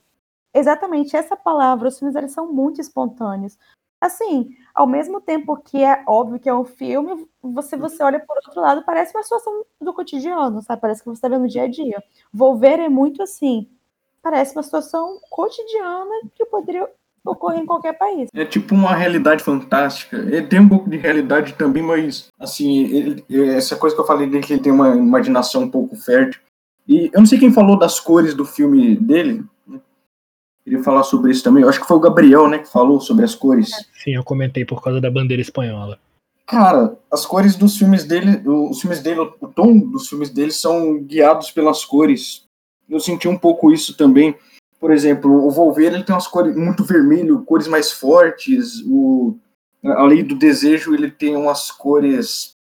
[0.54, 3.58] É, exatamente, essa palavra, os filmes eles são muito espontâneos.
[4.00, 8.34] Assim, ao mesmo tempo que é óbvio que é um filme, você, você olha por
[8.36, 10.80] outro lado, parece uma situação do cotidiano, sabe?
[10.80, 12.02] Parece que você está vendo o dia a dia.
[12.32, 13.68] Volver é muito assim.
[14.22, 16.90] Parece uma situação cotidiana que poderia
[17.24, 18.28] ocorre em qualquer país.
[18.34, 20.16] É tipo uma realidade fantástica.
[20.16, 24.28] Ele tem um pouco de realidade também, mas assim, ele, essa coisa que eu falei
[24.28, 26.40] dele que ele tem uma imaginação um pouco fértil.
[26.88, 29.44] E eu não sei quem falou das cores do filme dele.
[29.66, 29.80] Né?
[30.64, 31.62] Queria falar sobre isso também.
[31.62, 33.70] Eu acho que foi o Gabriel, né, que falou sobre as cores.
[34.02, 35.98] Sim, eu comentei por causa da bandeira espanhola.
[36.46, 40.98] Cara, as cores dos filmes dele, os filmes dele, o tom dos filmes dele são
[40.98, 42.44] guiados pelas cores.
[42.88, 44.34] Eu senti um pouco isso também
[44.80, 48.82] por exemplo, o Wolverine ele tem umas cores muito vermelho, cores mais fortes.
[48.86, 49.36] O,
[49.84, 52.56] além do desejo, ele tem umas cores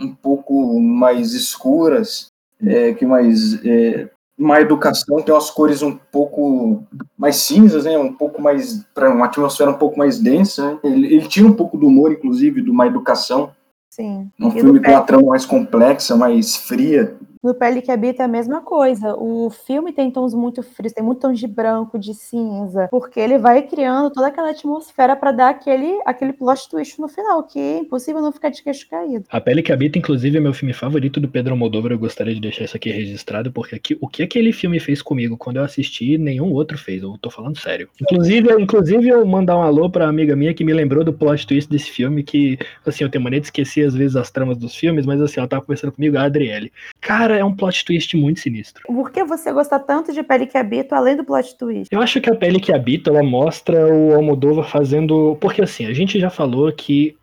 [0.00, 2.28] um pouco mais escuras,
[2.64, 6.84] é, que mais é, uma educação tem umas cores um pouco
[7.18, 7.98] mais cinzas, né?
[7.98, 10.72] Um pouco mais para uma atmosfera um pouco mais densa.
[10.72, 10.78] Né?
[10.84, 13.50] Ele, ele, tira um pouco do humor, inclusive, de uma educação.
[13.90, 14.30] Sim.
[14.40, 17.14] Um e filme com uma trama mais complexa, mais fria.
[17.42, 19.14] No Pele que Habita é a mesma coisa.
[19.16, 23.38] O filme tem tons muito frios, tem muito tons de branco, de cinza, porque ele
[23.38, 27.78] vai criando toda aquela atmosfera para dar aquele, aquele plot twist no final, que é
[27.78, 29.24] impossível não ficar de queixo caído.
[29.30, 31.92] A Pele que Habita, inclusive, é meu filme favorito do Pedro Almodóvar.
[31.92, 35.36] Eu gostaria de deixar isso aqui registrado, porque aqui, o que aquele filme fez comigo
[35.36, 37.02] quando eu assisti, nenhum outro fez.
[37.02, 37.88] Eu tô falando sério.
[38.00, 41.70] Inclusive, inclusive eu mandar um alô pra amiga minha que me lembrou do plot twist
[41.70, 45.06] desse filme, que, assim, eu tenho maneira de esquecer às vezes as tramas dos filmes,
[45.06, 46.72] mas assim, ela tava conversando comigo, a Adriele.
[47.00, 48.82] Cara, é um plot twist muito sinistro.
[48.86, 51.88] Por que você gosta tanto de Pele que Habito, além do plot twist?
[51.90, 55.36] Eu acho que a Pele que Habito, ela mostra o Almodóvar fazendo...
[55.40, 57.16] Porque assim, a gente já falou que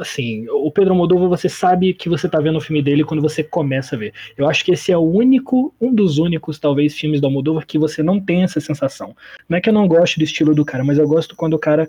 [0.00, 3.42] assim, o Pedro Almodóvar, você sabe que você tá vendo o filme dele quando você
[3.42, 4.14] começa a ver.
[4.36, 7.78] Eu acho que esse é o único, um dos únicos, talvez, filmes do Almodóvar que
[7.78, 9.14] você não tem essa sensação.
[9.48, 11.58] Não é que eu não gosto do estilo do cara, mas eu gosto quando o
[11.58, 11.88] cara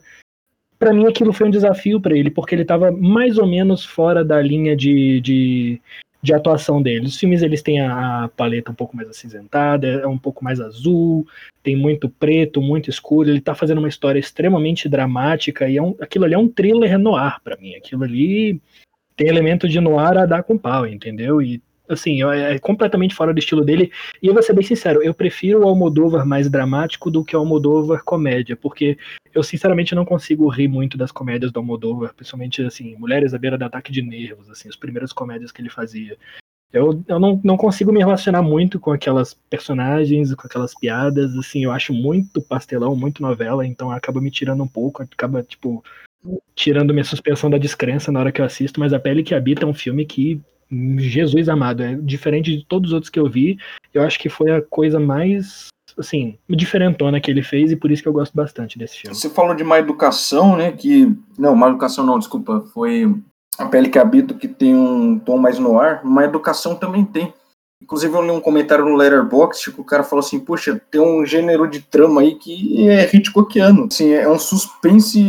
[0.78, 4.24] para mim aquilo foi um desafio para ele, porque ele estava mais ou menos fora
[4.24, 5.82] da linha de, de,
[6.22, 7.08] de, atuação dele.
[7.08, 11.26] Os filmes eles têm a paleta um pouco mais acinzentada, é um pouco mais azul,
[11.64, 13.30] tem muito preto, muito escuro.
[13.30, 16.98] Ele está fazendo uma história extremamente dramática e é um, aquilo ali é um thriller
[16.98, 17.76] noir para mim.
[17.76, 18.62] Aquilo ali
[19.16, 21.42] tem elemento de noir a dar com pau, entendeu?
[21.42, 23.92] E assim, é, é completamente fora do estilo dele.
[24.22, 27.40] E eu vou ser bem sincero, eu prefiro o Almodóvar mais dramático do que o
[27.40, 28.98] Almodóvar comédia, porque
[29.34, 33.58] eu sinceramente não consigo rir muito das comédias do Almodóvar, principalmente assim, Mulheres à beira
[33.58, 36.18] do ataque de nervos, assim, as primeiras comédias que ele fazia.
[36.72, 41.64] Eu, eu não, não consigo me relacionar muito com aquelas personagens, com aquelas piadas, assim,
[41.64, 45.84] eu acho muito pastelão, muito novela, então acaba me tirando um pouco, acaba, tipo,
[46.56, 49.64] tirando minha suspensão da descrença na hora que eu assisto, mas A Pele que Habita
[49.64, 50.40] é um filme que
[50.72, 53.58] Jesus amado, é diferente de todos os outros que eu vi.
[53.94, 58.02] Eu acho que foi a coisa mais assim, diferentona que ele fez e por isso
[58.02, 59.16] que eu gosto bastante desse filme.
[59.16, 60.72] Você falou de má educação, né?
[60.72, 61.14] Que.
[61.38, 62.66] Não, má educação não, desculpa.
[62.74, 63.14] Foi
[63.58, 66.04] a pele que habito que tem um tom mais no ar.
[66.04, 67.34] Má educação também tem.
[67.82, 71.26] Inclusive, eu li um comentário no Letterboxd que o cara falou assim: Poxa, tem um
[71.26, 73.88] gênero de trama aí que é Hitchcockiano.
[73.90, 75.20] Assim, é um suspense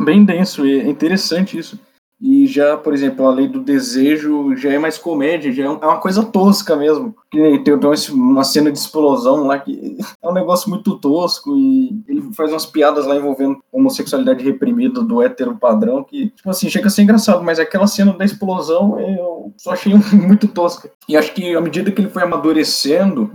[0.00, 1.78] bem denso, é interessante isso.
[2.18, 5.68] E já, por exemplo, a lei do desejo já é mais comédia, já é, é
[5.68, 7.14] uma coisa tosca mesmo.
[7.30, 7.74] Tem, tem
[8.12, 12.64] uma cena de explosão lá que é um negócio muito tosco e ele faz umas
[12.64, 17.44] piadas lá envolvendo homossexualidade reprimida do hétero padrão que, tipo assim, chega a ser engraçado,
[17.44, 20.90] mas aquela cena da explosão eu só achei muito tosca.
[21.06, 23.30] E acho que à medida que ele foi amadurecendo,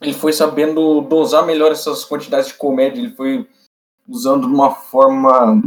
[0.00, 3.46] ele foi sabendo dosar melhor essas quantidades de comédia, ele foi
[4.08, 5.62] usando de uma forma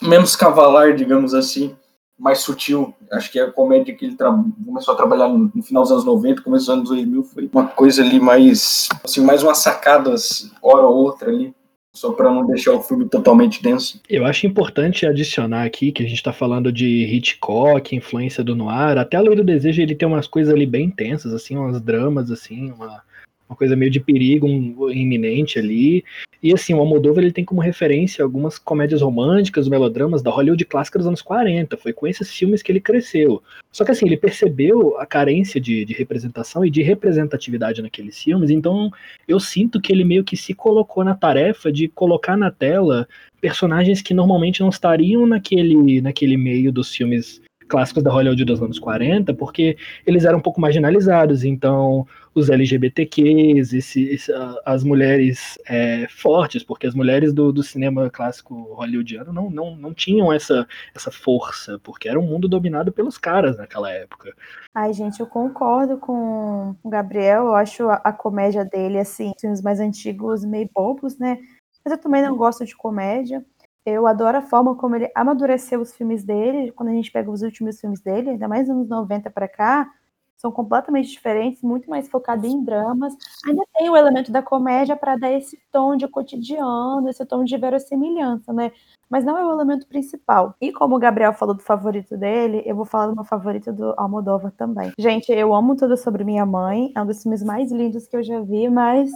[0.00, 1.76] menos cavalar, digamos assim
[2.18, 2.94] mais sutil.
[3.12, 6.42] Acho que a comédia que ele começou a trabalhar no, no, final dos anos 90,
[6.42, 10.96] começo dos anos 2000, foi uma coisa ali mais, assim, mais umas sacadas, hora ou
[10.96, 11.54] outra ali,
[11.92, 14.00] só para não deixar o filme totalmente denso.
[14.08, 18.98] Eu acho importante adicionar aqui que a gente está falando de Hitchcock, influência do noir,
[18.98, 22.30] até a Lei do Desejo ele tem umas coisas ali bem intensas, assim, umas dramas,
[22.30, 23.02] assim, uma
[23.48, 26.04] uma coisa meio de perigo um, iminente ali.
[26.42, 30.98] E assim, o Almodóvar ele tem como referência algumas comédias românticas, melodramas da Hollywood clássica
[30.98, 31.76] dos anos 40.
[31.76, 33.42] Foi com esses filmes que ele cresceu.
[33.72, 38.50] Só que assim, ele percebeu a carência de, de representação e de representatividade naqueles filmes,
[38.50, 38.90] então
[39.26, 43.06] eu sinto que ele meio que se colocou na tarefa de colocar na tela
[43.40, 48.78] personagens que normalmente não estariam naquele, naquele meio dos filmes clássicos da Hollywood dos anos
[48.78, 49.76] 40, porque
[50.06, 54.32] eles eram um pouco marginalizados, então os LGBTQs, esse, esse,
[54.64, 59.92] as mulheres é, fortes, porque as mulheres do, do, cinema clássico hollywoodiano não, não, não
[59.92, 64.32] tinham essa, essa força, porque era um mundo dominado pelos caras naquela época.
[64.74, 69.60] Ai, gente, eu concordo com o Gabriel, eu acho a, a comédia dele, assim, filmes
[69.60, 71.38] mais antigos meio bobos, né?
[71.84, 73.44] Mas eu também não gosto de comédia.
[73.88, 77.42] Eu adoro a forma como ele amadureceu os filmes dele, quando a gente pega os
[77.42, 79.90] últimos filmes dele, ainda mais anos 90 para cá,
[80.36, 83.12] são completamente diferentes, muito mais focado em dramas.
[83.44, 87.56] Ainda tem o elemento da comédia para dar esse tom de cotidiano, esse tom de
[87.56, 88.70] verossimilhança, né?
[89.10, 90.54] Mas não é o elemento principal.
[90.60, 93.94] E como o Gabriel falou do favorito dele, eu vou falar do meu favorito do
[93.96, 94.92] Almodóvar também.
[94.96, 98.22] Gente, eu amo tudo sobre minha mãe, é um dos filmes mais lindos que eu
[98.22, 99.10] já vi, mas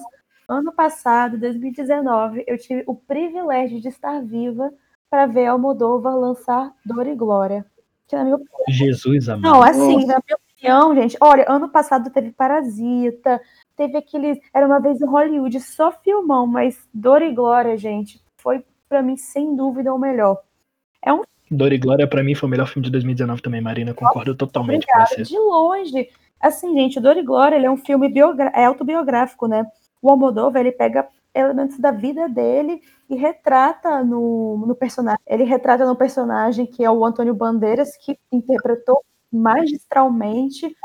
[0.48, 4.72] ano passado, 2019, eu tive o privilégio de estar viva
[5.10, 7.66] para ver Almodóvar lançar Dor e Glória.
[8.08, 8.38] Que na minha...
[8.68, 9.42] Jesus amado.
[9.42, 10.06] Não, assim, Nossa.
[10.06, 13.40] na minha opinião, gente, olha, ano passado teve Parasita,
[13.76, 14.38] teve aqueles.
[14.54, 19.16] Era uma vez em Hollywood, só filmão, mas Dor e Glória, gente, foi para mim,
[19.16, 20.38] sem dúvida, o melhor.
[21.00, 21.22] É um.
[21.50, 23.92] Dor e Glória, para mim, foi o melhor filme de 2019 também, Marina.
[23.92, 25.08] Concordo totalmente Obrigada.
[25.08, 25.22] com você.
[25.22, 26.08] De longe.
[26.40, 28.50] Assim, gente, Dor e Glória ele é um filme biogra...
[28.54, 29.66] é autobiográfico, né?
[30.02, 35.20] O Almodóvar, ele pega elementos da vida dele e retrata no, no personagem.
[35.26, 40.76] Ele retrata no personagem que é o Antônio Bandeiras, que interpretou magistralmente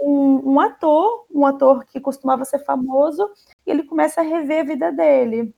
[0.00, 3.30] um, um, ator, um ator que costumava ser famoso,
[3.66, 5.54] e ele começa a rever a vida dele.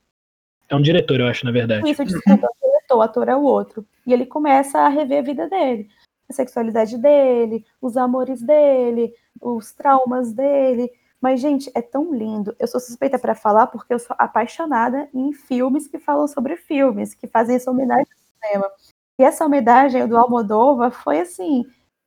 [0.68, 1.88] É um diretor, eu acho, na verdade.
[1.88, 3.86] Isso, desculpa, é o diretor, o ator é o outro.
[4.06, 5.88] E ele começa a rever a vida dele.
[6.28, 10.90] A sexualidade dele, os amores dele, os traumas dele.
[11.20, 12.54] Mas, gente, é tão lindo.
[12.58, 17.14] Eu sou suspeita para falar porque eu sou apaixonada em filmes que falam sobre filmes,
[17.14, 18.70] que fazem essa homenagem ao cinema.
[19.18, 21.64] E essa homenagem do Almodóvar foi, assim,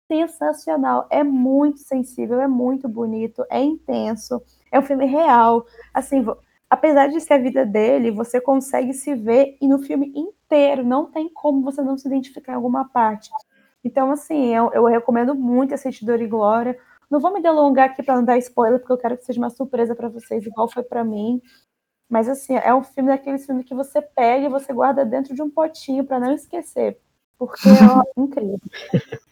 [0.07, 1.07] sensacional.
[1.09, 4.41] É muito sensível, é muito bonito, é intenso,
[4.71, 5.65] é um filme real.
[5.93, 6.25] Assim,
[6.69, 11.05] apesar de ser a vida dele, você consegue se ver e no filme inteiro não
[11.05, 13.29] tem como você não se identificar em alguma parte.
[13.83, 16.77] Então, assim, eu, eu recomendo muito assistir Dor e Glória.
[17.09, 19.49] Não vou me delongar aqui para não dar spoiler, porque eu quero que seja uma
[19.49, 21.41] surpresa para vocês, igual foi para mim.
[22.09, 25.41] Mas assim, é um filme daqueles filmes que você pega e você guarda dentro de
[25.41, 26.97] um potinho para não esquecer.
[27.37, 27.71] Porque é
[28.21, 28.59] incrível.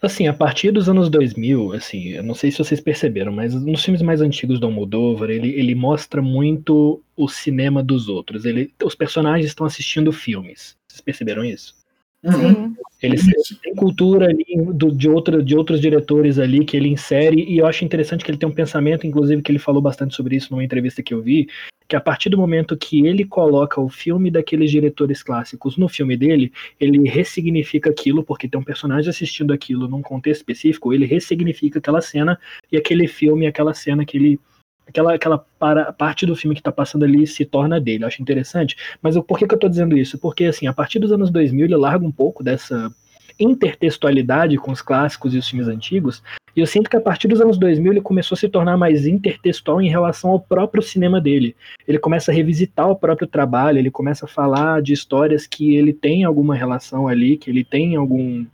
[0.00, 3.84] Assim, a partir dos anos 2000, assim, eu não sei se vocês perceberam, mas nos
[3.84, 8.44] filmes mais antigos do Almodóvar, ele, ele mostra muito o cinema dos outros.
[8.44, 10.74] Ele, os personagens estão assistindo filmes.
[10.88, 11.77] Vocês perceberam isso?
[12.24, 12.74] Sim.
[13.00, 13.24] Eles
[13.62, 17.66] têm cultura ali do, de, outra, de outros diretores ali que ele insere, e eu
[17.66, 20.64] acho interessante que ele tem um pensamento, inclusive, que ele falou bastante sobre isso numa
[20.64, 21.48] entrevista que eu vi,
[21.86, 26.16] que a partir do momento que ele coloca o filme daqueles diretores clássicos no filme
[26.16, 31.78] dele, ele ressignifica aquilo, porque tem um personagem assistindo aquilo num contexto específico, ele ressignifica
[31.78, 32.38] aquela cena
[32.70, 34.40] e aquele filme, aquela cena que ele
[34.88, 38.04] aquela, aquela para, parte do filme que está passando ali se torna dele.
[38.04, 38.76] Eu acho interessante.
[39.02, 40.18] Mas eu, por que, que eu estou dizendo isso?
[40.18, 42.90] Porque, assim, a partir dos anos 2000, ele larga um pouco dessa
[43.38, 46.22] intertextualidade com os clássicos e os filmes antigos.
[46.56, 49.06] E eu sinto que a partir dos anos 2000 ele começou a se tornar mais
[49.06, 51.54] intertextual em relação ao próprio cinema dele.
[51.86, 55.92] Ele começa a revisitar o próprio trabalho, ele começa a falar de histórias que ele
[55.92, 58.44] tem alguma relação ali, que ele tem algum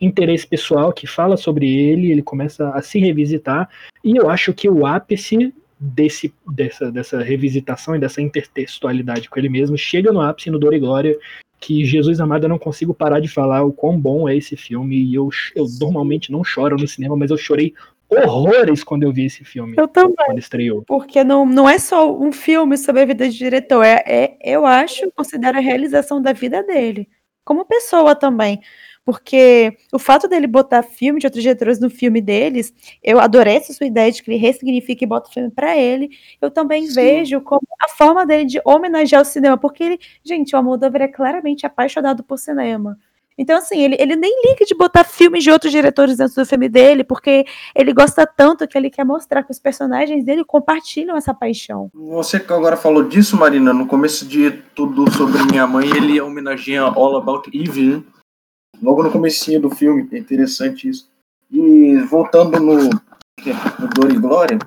[0.00, 3.68] interesse pessoal que fala sobre ele, ele começa a se revisitar.
[4.02, 9.48] E eu acho que o ápice desse, dessa, dessa revisitação e dessa intertextualidade com ele
[9.48, 11.18] mesmo chega no ápice no Dor e Glória,
[11.60, 14.96] que Jesus Amado eu não consigo parar de falar o quão bom é esse filme.
[14.96, 17.74] E eu, eu normalmente não choro no cinema, mas eu chorei
[18.10, 19.74] horrores quando eu vi esse filme.
[19.76, 20.14] Eu também.
[20.26, 20.82] Quando estreou.
[20.82, 24.66] Porque não, não é só um filme sobre a vida de diretor, é, é eu
[24.66, 27.08] acho, considero a realização da vida dele.
[27.44, 28.60] Como pessoa também.
[29.04, 33.72] Porque o fato dele botar filme de outros diretores no filme deles, eu adorei essa
[33.74, 36.08] sua ideia de que ele ressignifica e bota o filme para ele.
[36.40, 36.94] Eu também Sim.
[36.94, 41.08] vejo como a forma dele de homenagear o cinema, porque ele, gente, o Almodóvar é
[41.08, 42.98] claramente apaixonado por cinema.
[43.36, 46.68] Então, assim, ele, ele nem liga de botar filmes de outros diretores dentro do filme
[46.68, 47.44] dele, porque
[47.74, 51.90] ele gosta tanto que ele quer mostrar que os personagens dele compartilham essa paixão.
[51.92, 56.82] Você que agora falou disso, Marina, no começo de tudo sobre minha mãe, ele homenageia
[56.82, 58.06] All About Eve,
[58.80, 61.08] logo no comecinho do filme, é interessante isso.
[61.50, 64.58] E voltando no, no Dor e Glória,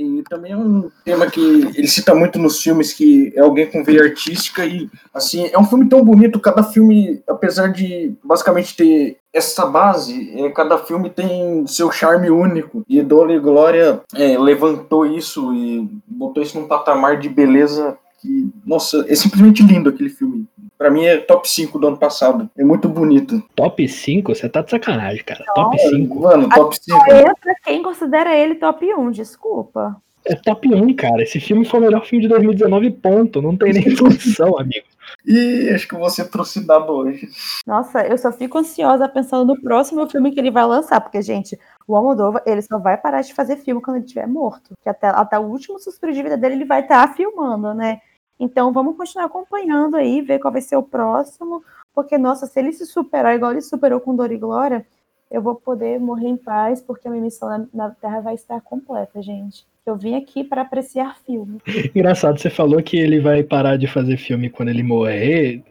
[0.00, 3.84] e também é um tema que ele cita muito nos filmes, que é alguém com
[3.84, 9.18] veia artística e, assim, é um filme tão bonito, cada filme, apesar de basicamente ter
[9.32, 15.06] essa base, é, cada filme tem seu charme único, e Dor e Glória é, levantou
[15.06, 20.46] isso e botou isso num patamar de beleza que, nossa, é simplesmente lindo aquele filme.
[20.80, 22.48] Pra mim é top 5 do ano passado.
[22.56, 23.44] É muito bonito.
[23.54, 24.34] Top 5?
[24.34, 25.44] Você tá de sacanagem, cara.
[25.48, 26.20] Não, top 5.
[26.20, 26.98] Mano, top 5.
[27.38, 30.00] pra quem considera ele top 1, desculpa.
[30.24, 31.22] É top 1, cara.
[31.22, 33.42] Esse filme foi o melhor filme de 2019, ponto.
[33.42, 34.86] Não tem nem discussão, amigo.
[35.26, 37.28] E acho que você trouxe dado hoje.
[37.66, 41.58] Nossa, eu só fico ansiosa pensando no próximo filme que ele vai lançar, porque, gente,
[41.86, 44.72] o Almodóvar, ele só vai parar de fazer filme quando ele estiver morto.
[44.82, 48.00] Que até, até o último suspiro de vida dele, ele vai estar tá filmando, né?
[48.40, 51.62] Então vamos continuar acompanhando aí, ver qual vai ser o próximo,
[51.94, 54.86] porque, nossa, se ele se superar igual ele superou com Dor e Glória,
[55.30, 59.22] eu vou poder morrer em paz, porque a minha missão na, Terra vai estar completa,
[59.22, 59.64] gente.
[59.86, 61.60] Eu vim aqui para apreciar filme.
[61.94, 65.62] Engraçado, você falou que ele vai parar de fazer filme quando ele morrer.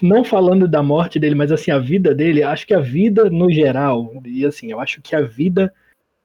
[0.00, 3.50] Não falando da morte dele, mas assim, a vida dele, acho que a vida no
[3.50, 5.72] geral, e assim, eu acho que a vida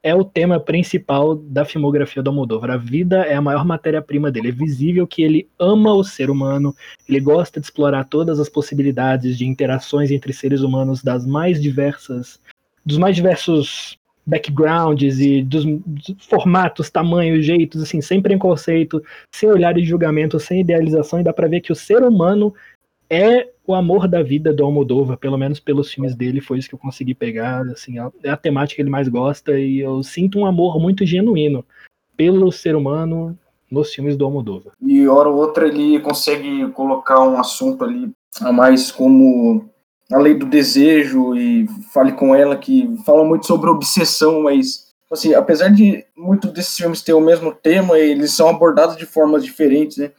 [0.06, 2.70] é o tema principal da filmografia do Almodóvar.
[2.70, 4.50] A vida é a maior matéria-prima dele.
[4.50, 6.72] É visível que ele ama o ser humano,
[7.08, 12.40] ele gosta de explorar todas as possibilidades de interações entre seres humanos das mais diversas,
[12.84, 15.64] dos mais diversos backgrounds e dos,
[16.20, 19.02] formatos, tamanhos, jeitos, assim, sem preconceito,
[19.34, 22.54] sem olhar de julgamento, sem idealização, e dá para ver que o ser humano
[23.10, 26.74] é o amor da vida do Almodóvar, pelo menos pelos filmes dele, foi isso que
[26.74, 30.46] eu consegui pegar, assim, é a temática que ele mais gosta e eu sinto um
[30.46, 31.64] amor muito genuíno
[32.16, 33.36] pelo ser humano
[33.70, 34.72] nos filmes do Almodóvar.
[34.80, 38.10] E hora ou outra ele consegue colocar um assunto ali
[38.40, 39.68] a mais como
[40.12, 45.34] a lei do desejo e fale com ela que fala muito sobre obsessão, mas assim,
[45.34, 49.96] apesar de muitos desses filmes ter o mesmo tema, eles são abordados de formas diferentes,
[49.96, 50.12] né?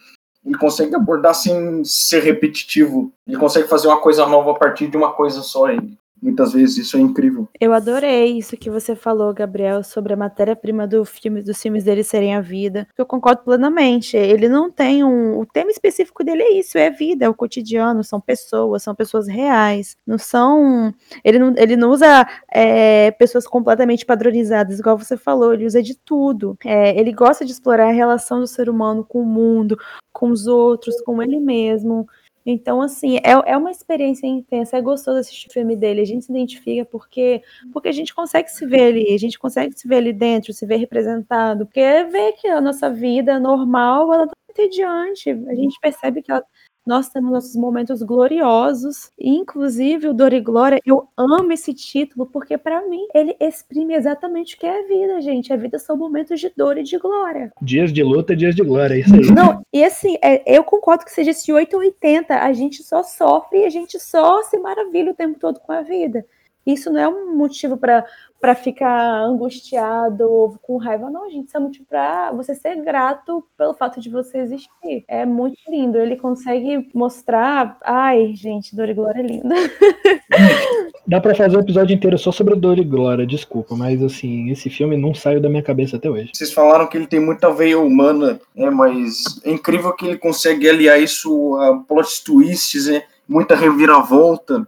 [0.47, 3.11] Ele consegue abordar sem ser repetitivo.
[3.27, 5.69] Ele consegue fazer uma coisa nova a partir de uma coisa só.
[5.69, 7.47] E muitas vezes isso é incrível.
[7.59, 12.03] Eu adorei isso que você falou, Gabriel, sobre a matéria-prima do filme, dos filmes dele
[12.03, 12.87] serem a vida.
[12.97, 14.17] Eu concordo plenamente.
[14.17, 15.39] Ele não tem um.
[15.39, 19.27] O tema específico dele é isso, é vida, é o cotidiano, são pessoas, são pessoas
[19.27, 19.95] reais.
[20.05, 20.93] Não são.
[21.23, 25.95] Ele não, ele não usa é, pessoas completamente padronizadas, igual você falou, ele usa de
[25.95, 26.57] tudo.
[26.65, 29.77] É, ele gosta de explorar a relação do ser humano com o mundo,
[30.11, 32.07] com os outros, com ele mesmo.
[32.49, 36.23] Então, assim, é, é uma experiência intensa, é gostoso assistir o filme dele, a gente
[36.25, 37.41] se identifica porque,
[37.73, 40.65] porque a gente consegue se ver ali, a gente consegue se ver ali dentro, se
[40.65, 44.27] ver representado, porque vê que a nossa vida normal, ela
[44.57, 45.29] entediante.
[45.29, 46.43] A gente percebe que ela
[46.87, 49.11] nós temos nossos momentos gloriosos.
[49.19, 54.55] Inclusive, o Dor e Glória, eu amo esse título, porque para mim ele exprime exatamente
[54.55, 55.51] o que é a vida, gente.
[55.51, 57.51] A vida são momentos de dor e de glória.
[57.61, 59.31] Dias de luta, dias de glória, é isso aí.
[59.31, 62.35] Não, e assim, é, eu concordo que seja esse 8 ou 80.
[62.35, 65.81] A gente só sofre e a gente só se maravilha o tempo todo com a
[65.81, 66.25] vida.
[66.67, 68.05] Isso não é um motivo para
[68.39, 71.47] para ficar angustiado com raiva, não, gente.
[71.47, 75.03] Isso é motivo para você ser grato pelo fato de você existir.
[75.07, 75.97] É muito lindo.
[75.97, 77.77] Ele consegue mostrar.
[77.83, 79.55] Ai, gente, Dor e Glória é linda.
[81.07, 84.69] Dá para fazer um episódio inteiro só sobre Dor e Glória, desculpa, mas assim, esse
[84.69, 86.31] filme não saiu da minha cabeça até hoje.
[86.33, 88.69] Vocês falaram que ele tem muita veia humana, né?
[88.69, 93.03] Mas é incrível que ele consegue aliar isso a plot twists, né?
[93.27, 94.67] Muita reviravolta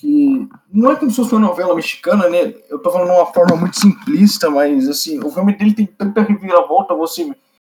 [0.00, 2.54] que não é como se fosse uma novela mexicana, né?
[2.70, 6.22] Eu tô falando de uma forma muito simplista, mas assim, o filme dele tem tanta
[6.22, 7.30] reviravolta, você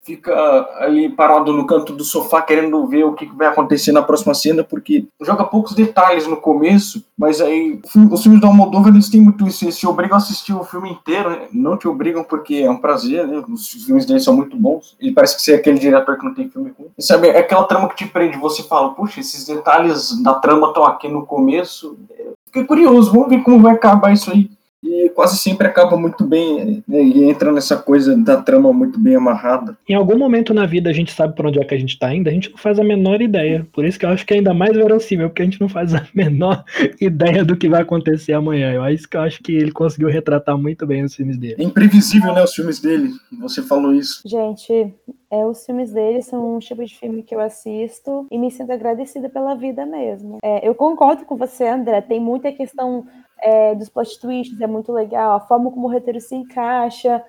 [0.05, 0.33] fica
[0.77, 4.63] ali parado no canto do sofá querendo ver o que vai acontecer na próxima cena,
[4.63, 7.81] porque joga poucos detalhes no começo, mas aí
[8.11, 10.91] os filmes do Almodóvar eles têm muito isso, eles te obrigam a assistir o filme
[10.91, 11.47] inteiro, né?
[11.51, 13.43] não te obrigam porque é um prazer, né?
[13.49, 16.35] os filmes dele são muito bons, ele parece que você é aquele diretor que não
[16.35, 16.89] tem filme ruim.
[16.95, 20.67] E, sabe, é aquela trama que te prende, você fala, puxa, esses detalhes da trama
[20.67, 21.97] estão aqui no começo,
[22.45, 24.54] fiquei curioso, vamos ver como vai acabar isso aí
[24.85, 29.15] e quase sempre acaba muito bem né, e entra nessa coisa da trama muito bem
[29.15, 29.77] amarrada.
[29.87, 32.13] Em algum momento na vida a gente sabe para onde é que a gente tá
[32.13, 33.65] indo, a gente não faz a menor ideia.
[33.73, 35.93] Por isso que eu acho que é ainda mais verossímil, porque a gente não faz
[35.93, 36.63] a menor
[37.01, 38.71] ideia do que vai acontecer amanhã.
[38.73, 41.55] Eu acho que eu acho que ele conseguiu retratar muito bem os filmes dele.
[41.57, 43.11] É imprevisível, né, os filmes dele.
[43.39, 44.21] Você falou isso.
[44.25, 44.93] Gente,
[45.31, 48.71] é, os filmes dele são um tipo de filme que eu assisto e me sinto
[48.71, 50.37] agradecida pela vida mesmo.
[50.43, 52.01] É, eu concordo com você, André.
[52.01, 53.05] Tem muita questão
[53.45, 57.23] é, dos plot twists, é muito legal, a forma como o roteiro se encaixa.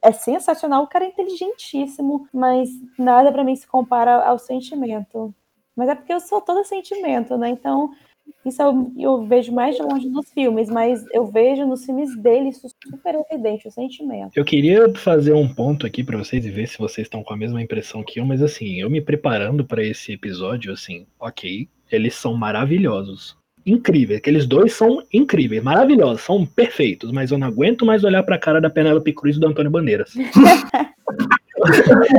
[0.00, 5.34] É sensacional, o cara é inteligentíssimo, mas nada para mim se compara ao sentimento.
[5.76, 7.48] Mas é porque eu sou todo sentimento, né?
[7.48, 7.90] Então,
[8.44, 12.50] isso eu, eu, vejo mais de longe nos filmes, mas eu vejo nos filmes dele
[12.50, 14.32] isso super evidente, o sentimento.
[14.36, 17.36] Eu queria fazer um ponto aqui para vocês e ver se vocês estão com a
[17.36, 22.14] mesma impressão que eu, mas assim, eu me preparando para esse episódio, assim, ok, eles
[22.14, 24.18] são maravilhosos incríveis.
[24.18, 28.60] Aqueles dois são incríveis, maravilhosos, são perfeitos, mas eu não aguento mais olhar pra cara
[28.60, 30.12] da Penélope Cruz e do Antônio Bandeiras.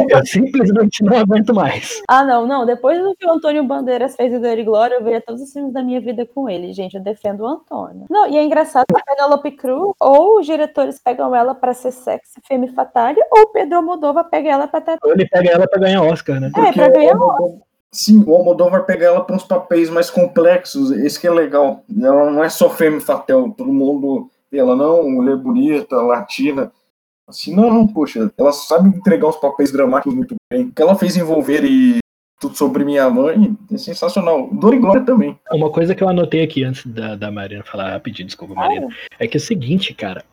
[0.10, 2.02] eu simplesmente não aguento mais.
[2.08, 2.66] Ah, não, não.
[2.66, 5.52] Depois do que o Antônio Bandeiras fez o Dor e Glória, eu veria todos os
[5.52, 6.74] filmes da minha vida com ele.
[6.74, 8.06] Gente, eu defendo o Antônio.
[8.10, 11.92] Não, e é engraçado que a Penélope Cruz, ou os diretores pegam ela pra ser
[11.92, 16.04] sexy, femme fatale, ou o Pedro Moldova pega ela pra ele pega ela pra ganhar
[16.04, 16.52] Oscar, né?
[16.56, 17.73] É, pra ganhar Oscar.
[17.94, 21.84] Sim, o Almodóvar pega ela para uns papéis mais complexos, esse que é legal.
[21.96, 26.72] Ela não é só femme fatel, todo mundo ela não, mulher bonita, latina.
[27.28, 30.66] Assim, não, não, poxa, ela sabe entregar uns papéis dramáticos muito bem.
[30.66, 32.00] O que ela fez envolver e
[32.40, 34.50] tudo sobre minha mãe é sensacional.
[34.52, 35.40] Dor e Glória também.
[35.52, 38.88] Uma coisa que eu anotei aqui antes da, da Marina falar rapidinho, desculpa, Marina,
[39.20, 40.26] é que é o seguinte, cara.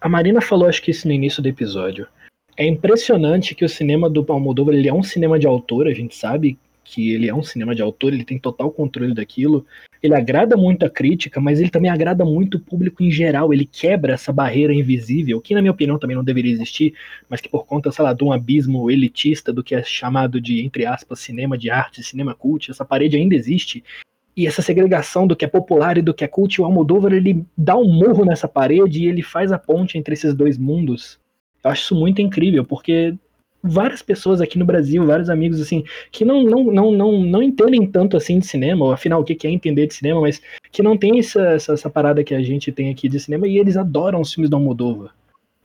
[0.00, 2.06] A Marina falou, acho que isso no início do episódio.
[2.56, 6.16] É impressionante que o cinema do Almodóvar ele é um cinema de autor, a gente
[6.16, 6.58] sabe
[6.88, 9.66] que ele é um cinema de autor, ele tem total controle daquilo.
[10.02, 13.52] Ele agrada muito a crítica, mas ele também agrada muito o público em geral.
[13.52, 16.94] Ele quebra essa barreira invisível, que na minha opinião também não deveria existir,
[17.28, 20.64] mas que por conta, sei lá, de um abismo elitista do que é chamado de,
[20.64, 23.84] entre aspas, cinema de arte, cinema cult, essa parede ainda existe.
[24.34, 27.44] E essa segregação do que é popular e do que é cult, o Almodóvar ele
[27.56, 31.18] dá um morro nessa parede e ele faz a ponte entre esses dois mundos.
[31.62, 33.14] Eu acho isso muito incrível, porque
[33.68, 37.86] várias pessoas aqui no Brasil, vários amigos assim, que não não, não, não, não entendem
[37.86, 40.40] tanto assim de cinema, ou afinal o que é entender de cinema, mas
[40.70, 43.58] que não tem essa, essa, essa parada que a gente tem aqui de cinema e
[43.58, 45.14] eles adoram os filmes do Almodóvar.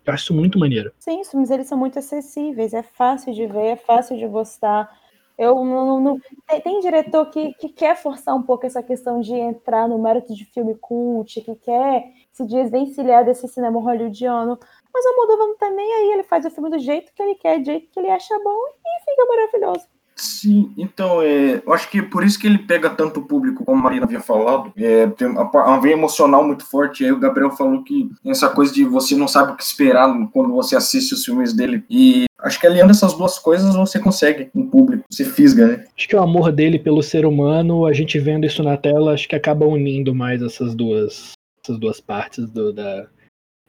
[0.05, 0.91] Eu acho isso muito maneiro.
[0.99, 4.89] Sim, os filmes eles são muito acessíveis, é fácil de ver, é fácil de gostar.
[5.37, 9.33] Eu não, não tem, tem, diretor que, que quer forçar um pouco essa questão de
[9.33, 14.59] entrar no mérito de filme cult, que quer se desvencilhar desse cinema hollywoodiano.
[14.93, 17.35] Mas o Almodóvar não tá nem aí, ele faz o filme do jeito que ele
[17.35, 19.87] quer, do jeito que ele acha bom e fica maravilhoso.
[20.15, 23.83] Sim, então, é, eu acho que por isso que ele pega tanto público, como a
[23.83, 27.83] Marina havia falado, é, tem uma, uma veia emocional muito forte, aí o Gabriel falou
[27.83, 31.53] que essa coisa de você não sabe o que esperar quando você assiste os filmes
[31.53, 35.85] dele, e acho que aliando essas duas coisas você consegue um público, você fisga, né?
[35.97, 39.27] Acho que o amor dele pelo ser humano, a gente vendo isso na tela, acho
[39.27, 41.31] que acaba unindo mais essas duas,
[41.63, 43.07] essas duas partes do, da,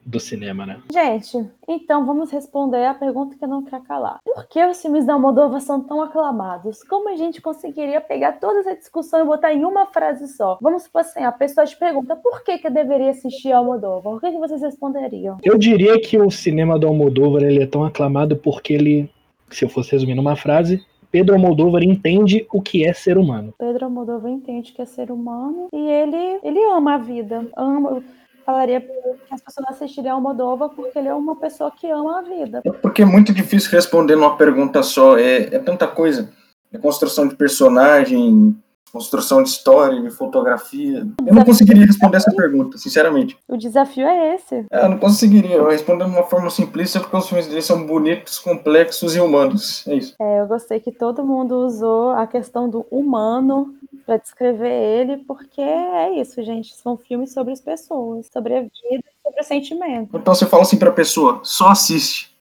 [0.05, 0.81] do cinema, né?
[0.93, 4.19] Gente, então vamos responder a pergunta que não quer calar.
[4.25, 6.83] Por que os filmes da Moldova são tão aclamados?
[6.85, 10.59] Como a gente conseguiria pegar toda essa discussão e botar em uma frase só?
[10.61, 14.15] Vamos supor assim, a pessoa te pergunta por que, que eu deveria assistir Almodóvar?
[14.15, 15.39] O que, que vocês responderiam?
[15.43, 19.11] Eu diria que o cinema do Almodóvar ele é tão aclamado porque ele,
[19.51, 23.55] se eu fosse resumir numa frase, Pedro Almodóvar entende o que é ser humano.
[23.57, 27.47] Pedro Almodóvar entende que é ser humano e ele, ele ama a vida.
[27.57, 28.03] Ama,
[28.45, 32.61] falaria que as pessoas assistiriam Almodóvar porque ele é uma pessoa que ama a vida.
[32.65, 35.19] É porque é muito difícil responder numa pergunta só.
[35.19, 36.31] É, é tanta coisa.
[36.73, 38.57] É construção de personagem,
[38.95, 41.05] construção de história, de fotografia.
[41.27, 43.37] Eu não conseguiria responder essa pergunta, sinceramente.
[43.49, 44.65] O desafio é esse.
[44.71, 45.57] É, eu não conseguiria.
[45.57, 49.85] Eu responder de uma forma simplista porque os filmes dele são bonitos, complexos e humanos.
[49.89, 50.15] É isso.
[50.21, 53.75] É, eu gostei que todo mundo usou a questão do humano
[54.05, 56.75] para descrever ele, porque é isso, gente.
[56.75, 60.17] São filmes sobre as pessoas, sobre a vida, sobre o sentimento.
[60.17, 62.35] Então você fala assim para a pessoa: só assiste.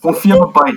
[0.00, 0.72] Confia no pai.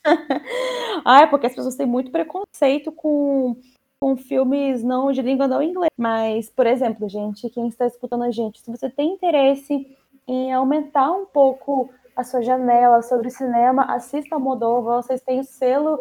[1.04, 3.56] ah, é porque as pessoas têm muito preconceito com
[3.98, 5.90] com filmes não de língua não inglês.
[5.96, 9.96] Mas, por exemplo, gente, quem está escutando a gente, se você tem interesse
[10.28, 15.44] em aumentar um pouco a sua janela sobre cinema, assista a Moldova, vocês têm o
[15.44, 16.00] selo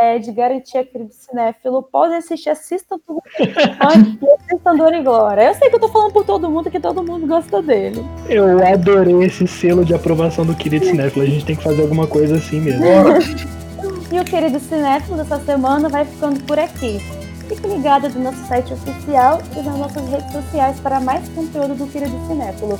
[0.00, 3.22] é, de garantia querido cinéfilo, pode assistir, assista tudo
[4.50, 5.42] assistam Dor e Glória.
[5.42, 8.04] Eu sei que eu tô falando por todo mundo, que todo mundo gosta dele.
[8.28, 12.06] Eu adorei esse selo de aprovação do querido cinéfilo, a gente tem que fazer alguma
[12.06, 12.84] coisa assim mesmo.
[14.12, 16.98] e o querido cinéfilo dessa semana vai ficando por aqui.
[17.48, 21.86] Fique ligado no nosso site oficial e nas nossas redes sociais para mais conteúdo do
[21.86, 22.78] Querido Cinéfilo.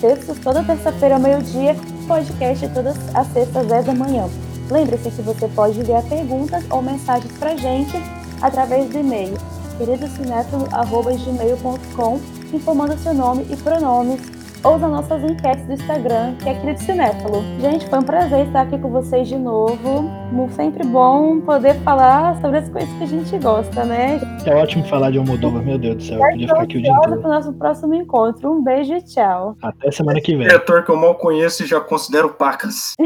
[0.00, 1.74] Textos toda terça-feira ao meio-dia,
[2.06, 4.28] podcast todas as sextas às 10 da manhã.
[4.70, 7.96] Lembre-se que você pode enviar perguntas ou mensagens para a gente
[8.40, 9.36] através do e-mail
[9.78, 12.20] queridocinéfilo.gmail.com
[12.52, 14.20] informando seu nome e pronomes
[14.64, 17.42] ou nas nossas enquetes do Instagram, que é Querido Cinéfalo.
[17.60, 20.10] Gente, foi um prazer estar aqui com vocês de novo.
[20.56, 24.20] Sempre bom poder falar sobre as coisas que a gente gosta, né?
[24.44, 26.18] É ótimo falar de Almodóvar, meu Deus do céu.
[26.18, 27.20] Eu podia ficar aqui o dia inteiro.
[27.20, 28.52] para o nosso próximo encontro.
[28.52, 29.56] Um beijo e tchau.
[29.62, 30.46] Até semana que vem.
[30.46, 32.94] É ator que eu mal conheço e já considero pacas.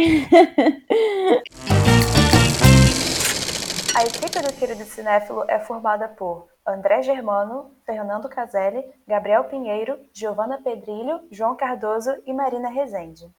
[3.98, 10.60] A equipe do Querido Cinéfilo é formada por André Germano, Fernando Caselli, Gabriel Pinheiro, Giovana
[10.62, 13.32] Pedrilho, João Cardoso e Marina Rezende.